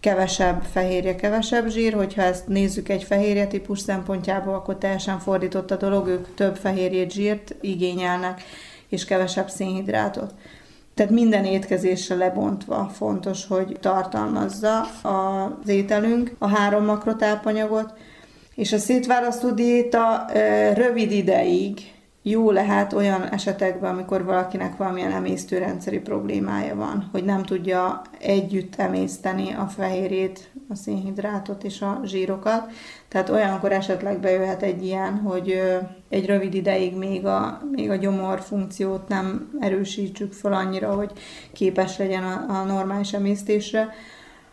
[0.00, 5.76] kevesebb fehérje, kevesebb zsír, hogyha ezt nézzük egy fehérje típus szempontjából, akkor teljesen fordított a
[5.76, 8.42] dolog, ők több fehérjét, zsírt igényelnek,
[8.88, 10.34] és kevesebb szénhidrátot.
[10.94, 17.92] Tehát minden étkezésre lebontva fontos, hogy tartalmazza az ételünk a három makrotápanyagot,
[18.54, 20.24] és a szétválasztó diéta
[20.74, 21.92] rövid ideig
[22.22, 29.52] jó lehet olyan esetekben, amikor valakinek valamilyen emésztőrendszeri problémája van, hogy nem tudja együtt emészteni
[29.52, 32.70] a fehérjét, a szénhidrátot és a zsírokat.
[33.08, 35.60] Tehát olyankor esetleg bejöhet egy ilyen, hogy
[36.08, 41.12] egy rövid ideig még a, még a gyomor funkciót nem erősítsük fel annyira, hogy
[41.52, 43.88] képes legyen a, a normális emésztésre.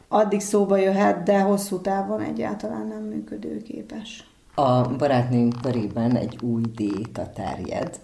[0.07, 4.36] Addig szóba jöhet, de hosszú távon egyáltalán nem működőképes.
[4.59, 7.99] A barátnőnk körében egy új diéta terjed.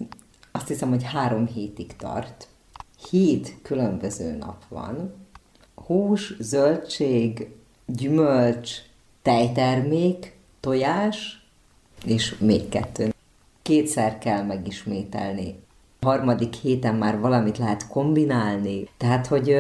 [0.52, 2.48] Azt hiszem, hogy három hétig tart.
[3.10, 5.14] Hét különböző nap van.
[5.76, 8.72] Hús, zöldség, gyümölcs,
[9.22, 11.46] tejtermék, tojás,
[12.06, 13.14] és még kettő.
[13.62, 15.56] Kétszer kell megismételni.
[16.00, 18.88] A harmadik héten már valamit lehet kombinálni.
[18.98, 19.56] Tehát, hogy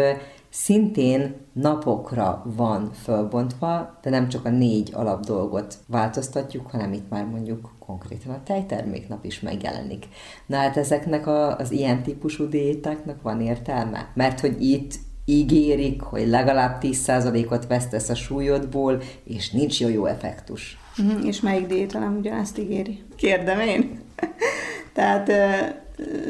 [0.49, 7.25] szintén napokra van fölbontva, de nem csak a négy alap dolgot változtatjuk, hanem itt már
[7.25, 10.07] mondjuk konkrétan a tejterméknap is megjelenik.
[10.45, 14.11] Na hát ezeknek a, az ilyen típusú diétáknak van értelme?
[14.13, 14.93] Mert hogy itt
[15.25, 20.77] ígérik, hogy legalább 10%-ot vesztesz a súlyodból, és nincs jó-jó effektus.
[21.01, 23.03] Mm, és melyik diéta nem ugyanezt ígéri?
[23.15, 23.99] Kérdem én.
[24.93, 25.31] Tehát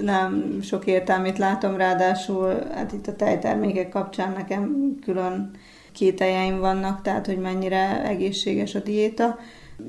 [0.02, 5.52] nem sok értelmét látom, ráadásul hát itt a tejtermékek kapcsán nekem külön
[5.92, 9.38] kételjeim vannak, tehát hogy mennyire egészséges a diéta.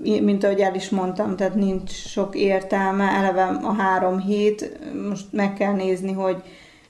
[0.02, 5.52] Mint ahogy el is mondtam, tehát nincs sok értelme, eleve a három hét, most meg
[5.52, 6.42] kell nézni, hogy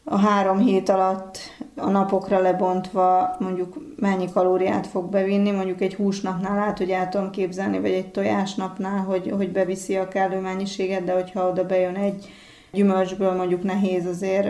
[0.05, 1.39] a három hét alatt
[1.77, 7.31] a napokra lebontva mondjuk mennyi kalóriát fog bevinni, mondjuk egy húsnapnál át, hogy el tudom
[7.31, 12.33] képzelni, vagy egy tojásnapnál, hogy, hogy beviszi a kellő mennyiséget, de hogyha oda bejön egy
[12.75, 14.47] gyümölcsből mondjuk nehéz azért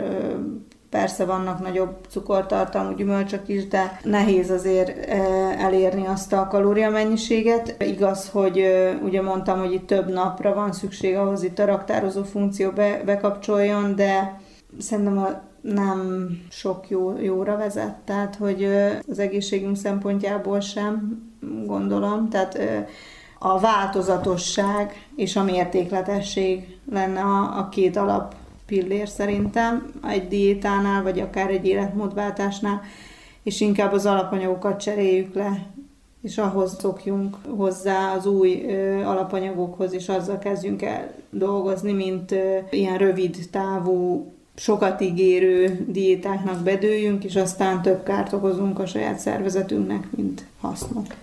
[0.94, 5.08] Persze vannak nagyobb cukortartalmú gyümölcsök is, de nehéz azért
[5.58, 7.82] elérni azt a kalóriamennyiséget.
[7.82, 8.64] Igaz, hogy
[9.02, 13.96] ugye mondtam, hogy itt több napra van szükség ahhoz, itt a raktározó funkció be, bekapcsoljon,
[13.96, 14.40] de
[14.78, 18.68] szerintem a nem sok jó, jóra vezet, tehát hogy
[19.08, 21.22] az egészségünk szempontjából sem
[21.66, 22.58] gondolom, tehát
[23.38, 28.34] a változatosság és a mértékletesség lenne a, a két alap
[28.66, 32.80] pillér szerintem egy diétánál, vagy akár egy életmódváltásnál,
[33.42, 35.66] és inkább az alapanyagokat cseréljük le,
[36.22, 42.58] és ahhoz szokjunk hozzá az új ö, alapanyagokhoz, és azzal kezdjünk el dolgozni, mint ö,
[42.70, 44.26] ilyen rövid távú,
[44.56, 51.14] sokat ígérő diétáknak bedőjünk, és aztán több kárt okozunk a saját szervezetünknek, mint hasznot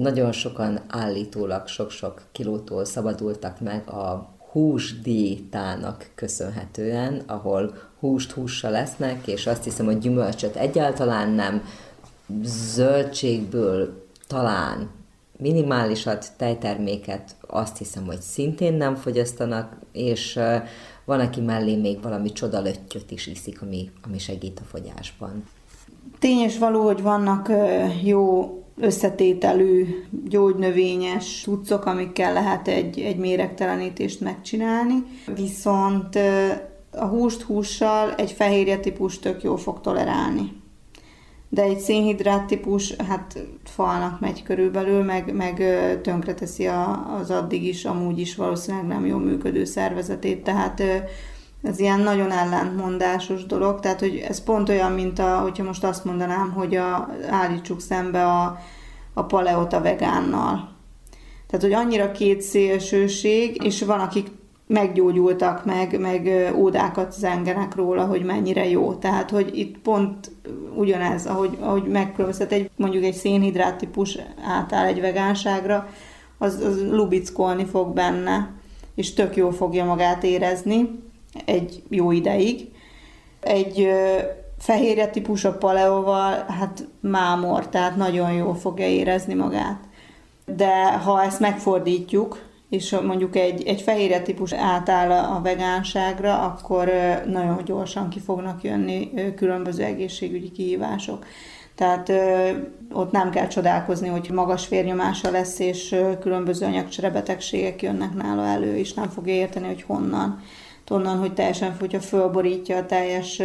[0.00, 9.46] nagyon sokan állítólag sok-sok kilótól szabadultak meg a húsdiétának köszönhetően, ahol húst hússal lesznek, és
[9.46, 11.64] azt hiszem, hogy gyümölcsöt egyáltalán nem,
[12.42, 14.90] zöldségből talán
[15.36, 20.38] minimálisat, tejterméket azt hiszem, hogy szintén nem fogyasztanak, és
[21.04, 25.44] van, aki mellé még valami csodalöttyöt is iszik, ami, ami segít a fogyásban.
[26.18, 27.50] Tény és való, hogy vannak
[28.02, 29.86] jó összetételű
[30.28, 34.94] gyógynövényes tudcok, amikkel lehet egy, egy méregtelenítést megcsinálni,
[35.34, 36.18] viszont
[36.90, 40.58] a húst hússal egy fehérje típus tök jól fog tolerálni.
[41.48, 45.62] De egy szénhidrát típus, hát falnak megy körülbelül, meg, meg
[46.02, 46.66] tönkreteszi
[47.20, 50.82] az addig is, amúgy is valószínűleg nem jól működő szervezetét, tehát
[51.62, 56.04] ez ilyen nagyon ellentmondásos dolog, tehát hogy ez pont olyan, mint a, hogyha most azt
[56.04, 58.58] mondanám, hogy a, állítsuk szembe a,
[59.14, 60.68] a paleot a vegánnal.
[61.46, 64.28] Tehát, hogy annyira két szélsőség, és van, akik
[64.66, 68.94] meggyógyultak, meg, meg ódákat zengenek róla, hogy mennyire jó.
[68.94, 70.30] Tehát, hogy itt pont
[70.74, 75.88] ugyanez, ahogy, ahogy megkülönböztet egy, mondjuk egy szénhidrát típus átáll egy vegánságra,
[76.38, 78.50] az, az lubickolni fog benne,
[78.94, 81.09] és tök jó fogja magát érezni
[81.44, 82.68] egy jó ideig.
[83.40, 83.88] Egy
[84.58, 89.80] fehérje típus a paleóval, hát mámor, tehát nagyon jól fogja érezni magát.
[90.56, 96.90] De ha ezt megfordítjuk, és mondjuk egy, egy fehérje típus átáll a vegánságra, akkor
[97.26, 101.24] nagyon gyorsan ki fognak jönni különböző egészségügyi kihívások.
[101.74, 102.12] Tehát
[102.92, 108.92] ott nem kell csodálkozni, hogy magas vérnyomása lesz, és különböző anyagcserebetegségek jönnek nála elő, és
[108.92, 110.42] nem fogja érteni, hogy honnan.
[110.90, 113.42] Onnan, hogy teljesen, hogyha fölborítja a teljes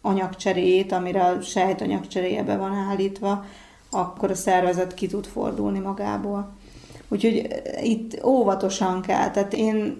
[0.00, 3.44] anyagcseréjét, amire a sejt anyagcseréje be van állítva,
[3.90, 6.52] akkor a szervezet ki tud fordulni magából.
[7.08, 9.30] Úgyhogy itt óvatosan kell.
[9.30, 9.96] Tehát én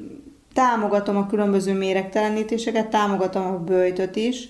[0.52, 4.48] támogatom a különböző méregtelenítéseket, támogatom a bőjtöt is,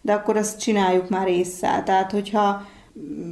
[0.00, 1.82] de akkor azt csináljuk már észre.
[1.82, 2.66] Tehát, hogyha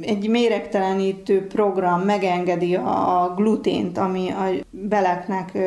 [0.01, 5.57] egy méregtelenítő program megengedi a glutént, ami a beleknek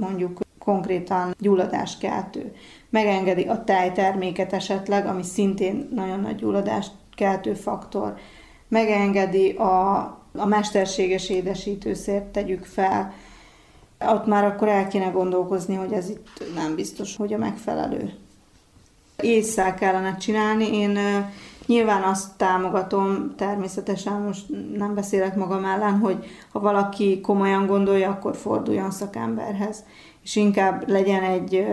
[0.00, 2.54] mondjuk konkrétan gyulladáskeltő,
[2.90, 8.14] megengedi a tejterméket esetleg, ami szintén nagyon nagy gyulladást keltő faktor,
[8.68, 9.96] megengedi a,
[10.34, 13.12] a mesterséges édesítőszért tegyük fel,
[14.06, 18.12] ott már akkor el kéne gondolkozni, hogy ez itt nem biztos, hogy a megfelelő.
[19.20, 20.76] Észszel kellene csinálni.
[20.76, 20.98] Én
[21.66, 24.46] nyilván azt támogatom, természetesen most
[24.76, 29.84] nem beszélek magam ellen, hogy ha valaki komolyan gondolja, akkor forduljon szakemberhez.
[30.22, 31.66] És inkább legyen egy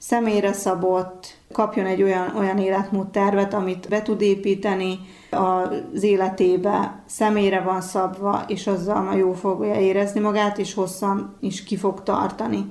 [0.00, 4.98] személyre szabott, kapjon egy olyan, olyan életmódtervet, amit be tud építeni
[5.30, 11.64] az életébe, személyre van szabva, és azzal ma jó fogja érezni magát, és hosszan is
[11.64, 12.66] ki fog tartani.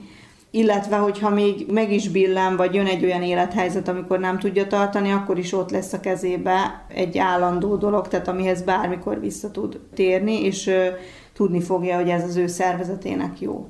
[0.51, 5.11] Illetve, hogyha még meg is billen, vagy jön egy olyan élethelyzet, amikor nem tudja tartani,
[5.11, 10.45] akkor is ott lesz a kezébe egy állandó dolog, tehát amihez bármikor vissza tud térni,
[10.45, 10.71] és
[11.33, 13.67] tudni fogja, hogy ez az ő szervezetének jó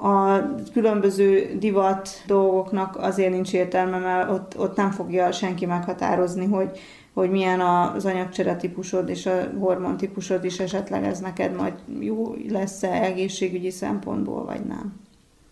[0.00, 6.78] a különböző divat dolgoknak azért nincs értelme, mert ott, ott nem fogja senki meghatározni, hogy,
[7.12, 12.34] hogy milyen az anyagcsere típusod és a hormon típusod is esetleg ez neked majd jó
[12.48, 15.07] lesz-e egészségügyi szempontból, vagy nem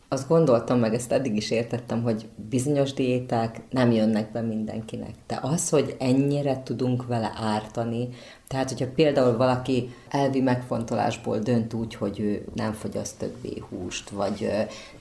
[0.09, 5.11] azt gondoltam, meg ezt eddig is értettem, hogy bizonyos diéták nem jönnek be mindenkinek.
[5.27, 8.09] De az, hogy ennyire tudunk vele ártani,
[8.49, 14.51] tehát hogyha például valaki elvi megfontolásból dönt úgy, hogy ő nem fogyaszt többé húst, vagy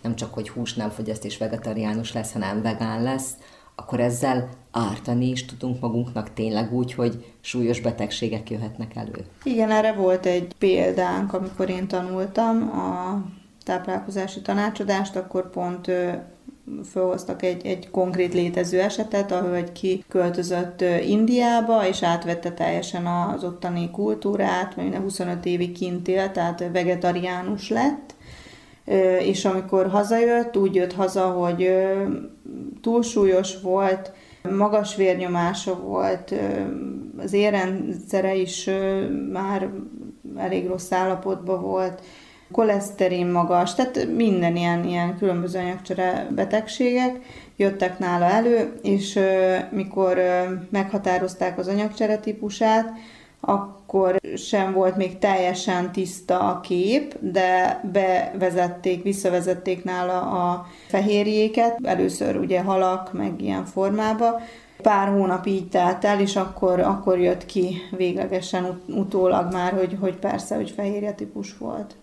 [0.01, 3.31] nem csak, hogy húst nem fogyaszt és vegetariánus lesz, hanem vegán lesz,
[3.75, 9.25] akkor ezzel ártani is tudunk magunknak tényleg úgy, hogy súlyos betegségek jöhetnek elő.
[9.43, 13.21] Igen, erre volt egy példánk, amikor én tanultam a
[13.65, 15.91] táplálkozási tanácsadást, akkor pont
[16.83, 23.43] felhoztak egy, egy konkrét létező esetet, ahol egy ki költözött Indiába, és átvette teljesen az
[23.43, 28.15] ottani kultúrát, mert 25 évig kint élt, tehát vegetariánus lett,
[29.19, 31.71] és amikor hazajött, úgy jött haza, hogy
[32.81, 34.11] túlsúlyos volt,
[34.57, 36.33] magas vérnyomása volt,
[37.17, 38.69] az érrendszere is
[39.31, 39.69] már
[40.37, 42.01] elég rossz állapotban volt,
[42.51, 47.19] koleszterin magas, tehát minden ilyen, ilyen különböző anyagcsere betegségek
[47.55, 49.19] jöttek nála elő, és
[49.69, 50.21] mikor
[50.69, 52.93] meghatározták az anyagcsere típusát,
[53.39, 62.37] akkor sem volt még teljesen tiszta a kép, de bevezették, visszavezették nála a fehérjéket, először
[62.37, 64.41] ugye halak, meg ilyen formába,
[64.81, 70.15] pár hónap így telt el, és akkor, akkor jött ki véglegesen utólag már, hogy, hogy
[70.15, 71.95] persze, hogy fehérje típus volt.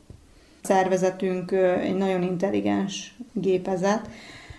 [0.62, 4.08] Szervezetünk egy nagyon intelligens gépezet,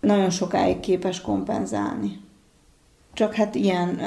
[0.01, 2.21] nagyon sokáig képes kompenzálni.
[3.13, 3.99] Csak hát ilyen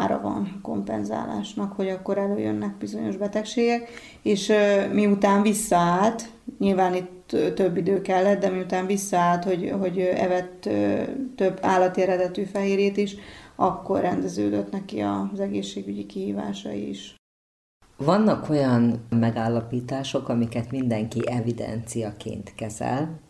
[0.00, 3.90] ára van kompenzálásnak, hogy akkor előjönnek bizonyos betegségek,
[4.22, 4.52] és
[4.92, 6.28] miután visszaállt,
[6.58, 10.68] nyilván itt több idő kellett, de miután visszaállt, hogy, hogy evett
[11.36, 13.16] több állati eredetű fehérjét is,
[13.56, 17.14] akkor rendeződött neki az egészségügyi kihívásai is.
[17.96, 23.20] Vannak olyan megállapítások, amiket mindenki evidenciaként kezel.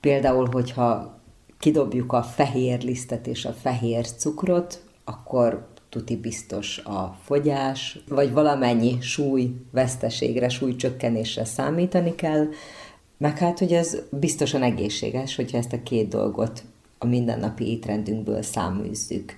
[0.00, 1.18] Például, hogyha
[1.58, 9.00] kidobjuk a fehér lisztet és a fehér cukrot, akkor tuti biztos a fogyás, vagy valamennyi
[9.00, 12.48] súly veszteségre, súlycsökkenésre számítani kell,
[13.18, 16.62] meg hát, hogy ez biztosan egészséges, hogyha ezt a két dolgot
[16.98, 19.36] a mindennapi étrendünkből száműzzük.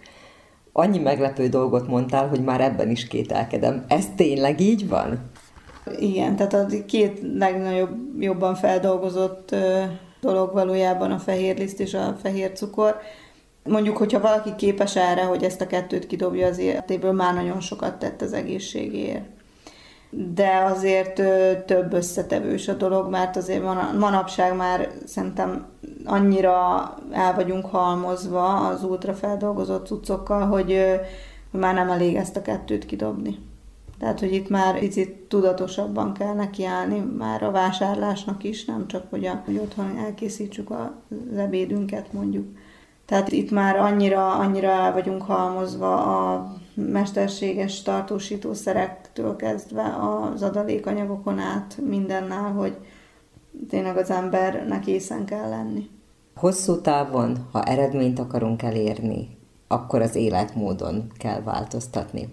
[0.72, 3.84] Annyi meglepő dolgot mondtál, hogy már ebben is kételkedem.
[3.88, 5.30] Ez tényleg így van?
[5.98, 9.54] Igen, tehát a két legnagyobb, jobban feldolgozott
[10.20, 12.96] dolog valójában a fehér liszt és a fehér cukor.
[13.64, 17.98] Mondjuk, hogyha valaki képes erre, hogy ezt a kettőt kidobja az életéből, már nagyon sokat
[17.98, 19.24] tett az egészségéért.
[20.14, 21.14] De azért
[21.66, 23.62] több összetevős a dolog, mert azért
[23.98, 25.66] manapság már szerintem
[26.04, 31.00] annyira el vagyunk halmozva az ultrafeldolgozott cuccokkal, hogy
[31.50, 33.38] már nem elég ezt a kettőt kidobni.
[33.98, 39.26] Tehát, hogy itt már picit tudatosabban kell nekiállni már a vásárlásnak is, nem csak, hogy,
[39.26, 42.46] a, hogy otthon elkészítsük az ebédünket mondjuk.
[43.04, 47.82] Tehát itt már annyira, annyira el vagyunk halmozva a mesterséges
[49.12, 52.76] tartósítószerektől kezdve az adalékanyagokon át mindennel, hogy
[53.68, 55.90] tényleg az embernek észen kell lenni.
[56.36, 59.36] Hosszú távon, ha eredményt akarunk elérni,
[59.68, 62.28] akkor az életmódon kell változtatni.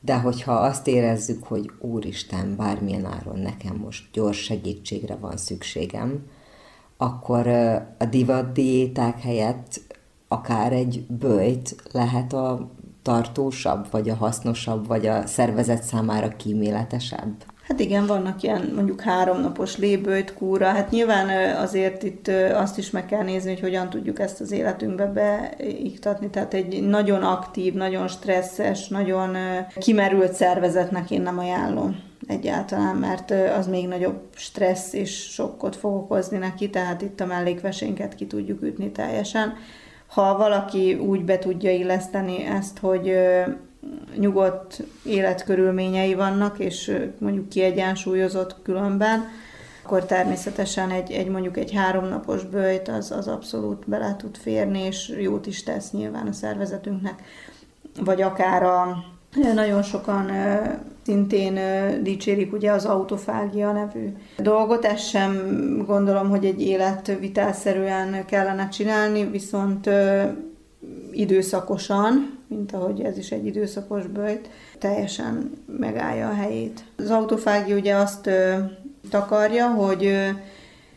[0.00, 6.26] De hogyha azt érezzük, hogy Úristen, bármilyen áron nekem most gyors segítségre van szükségem,
[6.96, 7.46] akkor
[7.98, 9.80] a divat diéták helyett
[10.28, 12.70] akár egy bőjt lehet a
[13.10, 17.34] tartósabb, vagy a hasznosabb, vagy a szervezet számára kíméletesebb?
[17.68, 20.66] Hát igen, vannak ilyen mondjuk háromnapos lébőjt kúra.
[20.66, 25.06] Hát nyilván azért itt azt is meg kell nézni, hogy hogyan tudjuk ezt az életünkbe
[25.06, 26.30] beiktatni.
[26.30, 29.36] Tehát egy nagyon aktív, nagyon stresszes, nagyon
[29.78, 31.96] kimerült szervezetnek én nem ajánlom
[32.26, 38.14] egyáltalán, mert az még nagyobb stressz és sokkot fog okozni neki, tehát itt a mellékvesénket
[38.14, 39.54] ki tudjuk ütni teljesen.
[40.10, 43.16] Ha valaki úgy be tudja illeszteni ezt, hogy
[44.16, 49.28] nyugodt életkörülményei vannak, és mondjuk kiegyensúlyozott különben,
[49.84, 55.08] akkor természetesen egy, egy mondjuk egy háromnapos bőjt az, az abszolút bele tud férni, és
[55.20, 57.22] jót is tesz nyilván a szervezetünknek.
[58.00, 59.04] Vagy akár a,
[59.54, 60.30] nagyon sokan
[61.10, 61.58] szintén
[62.02, 64.84] dicsérik ugye az autofágia nevű dolgot.
[64.84, 65.34] Ezt sem
[65.86, 69.90] gondolom, hogy egy életvitelszerűen kellene csinálni, viszont
[71.10, 76.84] időszakosan, mint ahogy ez is egy időszakos bőjt, teljesen megállja a helyét.
[76.96, 78.30] Az autofágia ugye azt
[79.10, 80.28] takarja, hogy ö,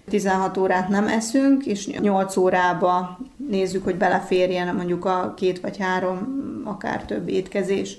[0.09, 6.41] 16 órát nem eszünk, és 8 órába nézzük, hogy beleférjen mondjuk a két vagy három,
[6.65, 7.97] akár több étkezés.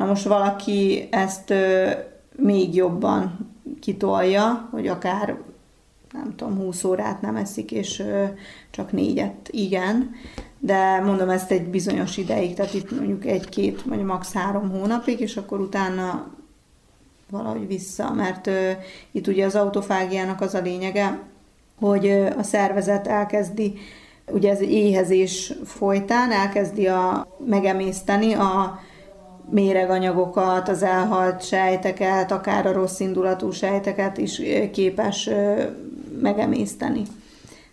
[0.00, 1.90] Na most valaki ezt ö,
[2.36, 5.36] még jobban kitolja, hogy akár
[6.12, 8.24] nem tudom, 20 órát nem eszik, és ö,
[8.70, 10.10] csak négyet igen,
[10.58, 14.32] de mondom ezt egy bizonyos ideig, tehát itt mondjuk egy-két, vagy max.
[14.32, 16.30] három hónapig, és akkor utána
[17.30, 18.70] valahogy vissza, mert ö,
[19.10, 21.18] itt ugye az autofágiának az a lényege,
[21.78, 23.78] hogy ö, a szervezet elkezdi,
[24.32, 28.80] ugye ez éhezés folytán elkezdi a, megemészteni a
[29.50, 34.42] méreganyagokat, az elhalt sejteket, akár a rossz indulatú sejteket is
[34.72, 35.30] képes
[36.20, 37.02] megemészteni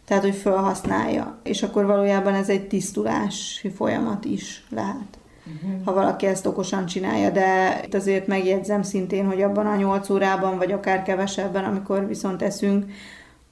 [0.07, 1.37] tehát hogy felhasználja.
[1.43, 5.17] És akkor valójában ez egy tisztulási folyamat is lehet.
[5.45, 5.83] Uh-huh.
[5.85, 10.57] Ha valaki ezt okosan csinálja, de itt azért megjegyzem szintén, hogy abban a 8 órában,
[10.57, 12.85] vagy akár kevesebben, amikor viszont eszünk,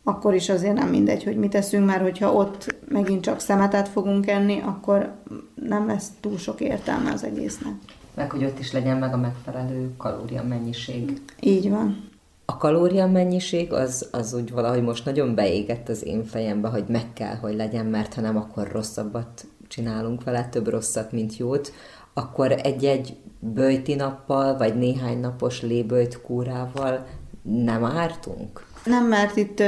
[0.03, 4.28] akkor is azért nem mindegy, hogy mit eszünk, mert hogyha ott megint csak szemetet fogunk
[4.28, 5.11] enni, akkor
[5.55, 7.73] nem lesz túl sok értelme az egésznek.
[8.16, 11.22] Meg, hogy ott is legyen meg a megfelelő kalória mennyiség.
[11.39, 12.10] Így van.
[12.45, 17.14] A kalória mennyiség az, az úgy valahogy most nagyon beégett az én fejembe, hogy meg
[17.14, 21.72] kell, hogy legyen, mert ha nem, akkor rosszabbat csinálunk vele, több rosszat, mint jót,
[22.14, 27.06] akkor egy-egy bőjti nappal, vagy néhány napos lébőjt kúrával
[27.41, 28.65] nem ártunk?
[28.85, 29.64] Nem, mert itt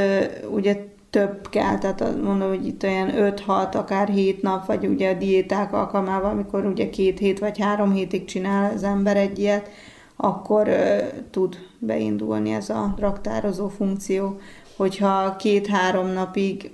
[0.51, 0.85] ugye
[1.17, 5.73] több kell, tehát mondom, hogy itt olyan 5-6, akár 7 nap, vagy ugye a diéták
[5.73, 9.69] alkalmával, amikor ugye két hét vagy három hétig csinál az ember egy ilyet,
[10.15, 14.39] akkor ö, tud beindulni ez a raktározó funkció.
[14.75, 16.71] Hogyha két-három napig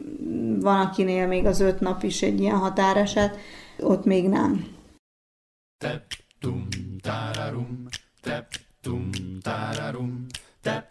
[0.59, 3.37] van, akinél még az öt nap is egy ilyen határeset,
[3.79, 4.65] ott még nem.
[5.77, 6.03] Tep,
[6.39, 6.67] tum,
[7.01, 7.85] tararum,
[8.21, 8.47] tep,
[8.81, 9.09] tum,
[9.41, 10.25] tararum,
[10.61, 10.87] tep,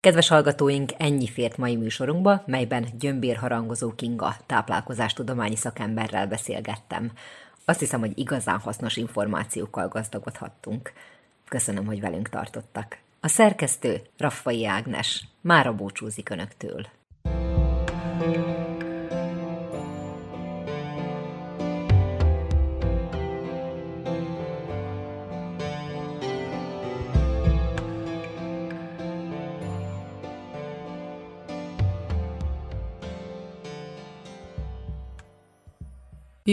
[0.00, 7.12] Kedves hallgatóink, ennyi fért mai műsorunkba, melyben gyömbérharangozó Kinga táplálkozástudományi szakemberrel beszélgettem.
[7.64, 10.92] Azt hiszem, hogy igazán hasznos információkkal gazdagodhattunk.
[11.48, 12.98] Köszönöm, hogy velünk tartottak.
[13.20, 16.86] A szerkesztő Raffai Ágnes mára búcsúzik Önöktől.
[18.14, 18.63] thank you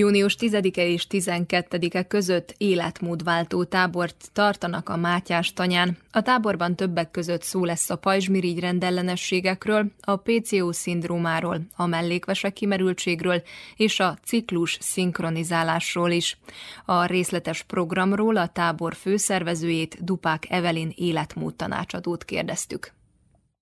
[0.01, 5.97] Június 10-e és 12-e között életmódváltó tábort tartanak a Mátyás tanyán.
[6.11, 13.41] A táborban többek között szó lesz a pajzsmirigy rendellenességekről, a PCO szindrómáról, a mellékvesek kimerültségről
[13.75, 16.37] és a ciklus szinkronizálásról is.
[16.85, 22.93] A részletes programról a tábor főszervezőjét Dupák Evelin életmód tanácsadót kérdeztük.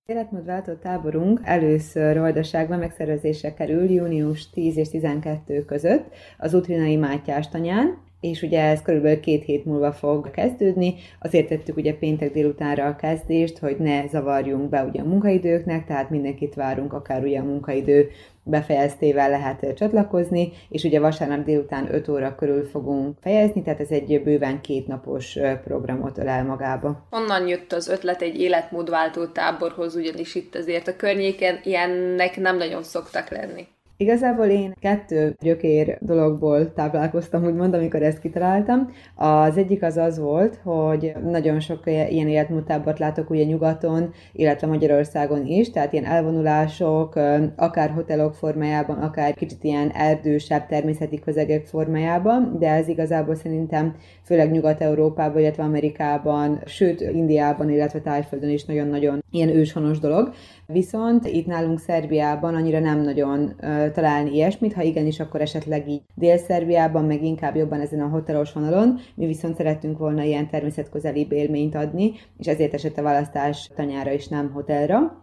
[0.09, 7.97] Életmódváltó táborunk először Vajdaságban megszervezésre kerül június 10 és 12 között az Utrinai Mátyás tanyán,
[8.21, 10.95] és ugye ez körülbelül két hét múlva fog kezdődni.
[11.19, 16.09] Azért tettük ugye péntek délutánra a kezdést, hogy ne zavarjunk be ugye a munkaidőknek, tehát
[16.09, 18.09] mindenkit várunk, akár ugye a munkaidő
[18.43, 24.21] befejeztével lehet csatlakozni, és ugye vasárnap délután 5 óra körül fogunk fejezni, tehát ez egy
[24.23, 27.07] bőven kétnapos programot ölel magába.
[27.09, 32.83] Honnan jött az ötlet egy életmódváltó táborhoz, ugyanis itt azért a környéken ilyennek nem nagyon
[32.83, 33.67] szoktak lenni?
[34.01, 38.91] Igazából én kettő gyökér dologból táplálkoztam, úgymond, amikor ezt kitaláltam.
[39.15, 45.45] Az egyik az az volt, hogy nagyon sok ilyen életmódtábort látok ugye nyugaton, illetve Magyarországon
[45.45, 47.15] is, tehát ilyen elvonulások,
[47.55, 53.95] akár hotelok formájában, akár kicsit ilyen erdősebb természeti közegek formájában, de ez igazából szerintem
[54.29, 60.33] főleg Nyugat-Európában, illetve Amerikában, sőt Indiában, illetve Tájföldön is nagyon-nagyon ilyen őshonos dolog.
[60.65, 66.01] Viszont itt nálunk Szerbiában annyira nem nagyon uh, találni ilyesmit, ha igenis, akkor esetleg így
[66.15, 71.75] Dél-Szerbiában, meg inkább jobban ezen a hotelos vonalon, mi viszont szerettünk volna ilyen természetközeli élményt
[71.75, 75.21] adni, és ezért esett a választás tanyára és nem hotelra.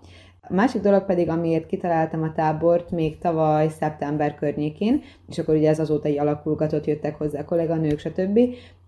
[0.48, 5.68] A másik dolog pedig, amiért kitaláltam a tábort még tavaly szeptember környékén, és akkor ugye
[5.68, 8.40] ez azóta így alakulgatott, jöttek hozzá kolléganők, stb.,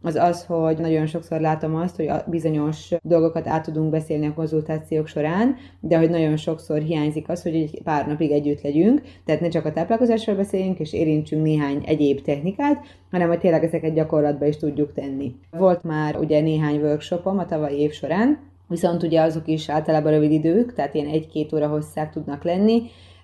[0.02, 5.06] az az, hogy nagyon sokszor látom azt, hogy bizonyos dolgokat át tudunk beszélni a konzultációk
[5.06, 9.48] során, de hogy nagyon sokszor hiányzik az, hogy egy pár napig együtt legyünk, tehát ne
[9.48, 14.56] csak a táplálkozásról beszéljünk, és érintsünk néhány egyéb technikát, hanem hogy tényleg ezeket gyakorlatba is
[14.56, 15.34] tudjuk tenni.
[15.50, 18.38] Volt már ugye néhány workshopom a tavalyi év során,
[18.68, 22.82] viszont ugye azok is általában rövid idők, tehát ilyen egy-két óra hosszák tudnak lenni,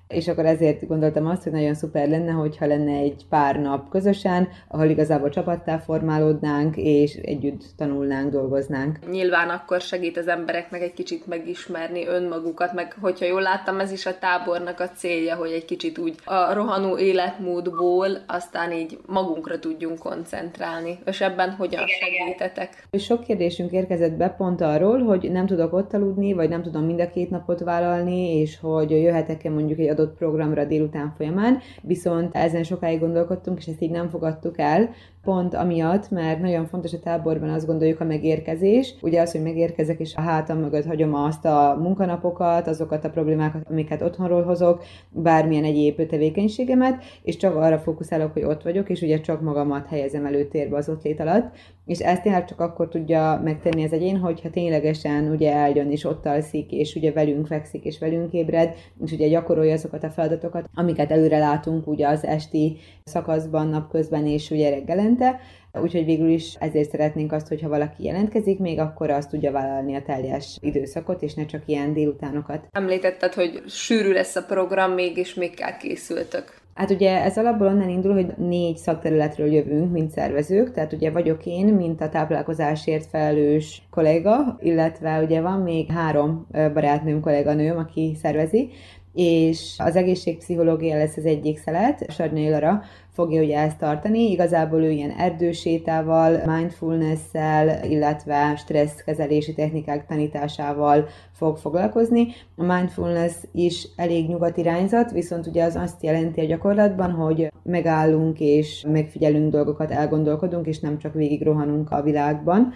[0.09, 4.49] és akkor ezért gondoltam azt, hogy nagyon szuper lenne, hogyha lenne egy pár nap közösen,
[4.69, 8.99] ahol igazából csapattá formálódnánk, és együtt tanulnánk, dolgoznánk.
[9.11, 14.07] Nyilván akkor segít az embereknek egy kicsit megismerni önmagukat, meg hogyha jól láttam, ez is
[14.07, 19.99] a tábornak a célja, hogy egy kicsit úgy a rohanó életmódból aztán így magunkra tudjunk
[19.99, 20.99] koncentrálni.
[21.05, 22.87] És ebben hogyan segítetek?
[22.93, 27.01] Sok kérdésünk érkezett be pont arról, hogy nem tudok ott aludni, vagy nem tudom mind
[27.01, 32.63] a két napot vállalni, és hogy jöhetek-e mondjuk egy adott programra délután folyamán, viszont ezen
[32.63, 34.91] sokáig gondolkodtunk, és ezt így nem fogadtuk el,
[35.25, 40.01] pont amiatt, mert nagyon fontos a táborban azt gondoljuk a megérkezés, ugye az, hogy megérkezek
[40.01, 45.65] és a hátam mögött hagyom azt a munkanapokat, azokat a problémákat, amiket otthonról hozok, bármilyen
[45.65, 50.77] egyéb tevékenységemet, és csak arra fókuszálok, hogy ott vagyok, és ugye csak magamat helyezem előtérbe
[50.77, 51.55] az ott lét alatt,
[51.87, 56.27] és ezt tényleg csak akkor tudja megtenni az egyén, hogyha ténylegesen ugye eljön és ott
[56.27, 58.75] alszik, és ugye velünk fekszik, és velünk ébred,
[59.05, 64.51] és ugye gyakorolja azokat a feladatokat, amiket előre látunk ugye az esti szakaszban, napközben és
[64.51, 64.81] ugye
[65.19, 65.41] reggelente,
[65.83, 70.03] Úgyhogy végül is ezért szeretnénk azt, hogyha valaki jelentkezik, még akkor azt tudja vállalni a
[70.03, 72.67] teljes időszakot, és ne csak ilyen délutánokat.
[72.73, 76.63] Említetted, hogy sűrű lesz a program, mégis még kell készültök.
[76.75, 81.47] Hát ugye ez alapból onnan indul, hogy négy szakterületről jövünk, mint szervezők, tehát ugye vagyok
[81.47, 88.71] én, mint a táplálkozásért felelős kolléga, illetve ugye van még három barátnőm, kolléganőm, aki szervezi,
[89.15, 92.83] és az egészségpszichológia lesz az egyik szelet, Sarnyai Lara
[93.15, 94.31] fogja ugye ezt tartani.
[94.31, 102.27] Igazából ő ilyen erdősétával, mindfulness-szel, illetve stresszkezelési technikák tanításával fog foglalkozni.
[102.57, 108.41] A mindfulness is elég nyugat irányzat, viszont ugye az azt jelenti a gyakorlatban, hogy megállunk
[108.41, 112.73] és megfigyelünk dolgokat, elgondolkodunk, és nem csak végig rohanunk a világban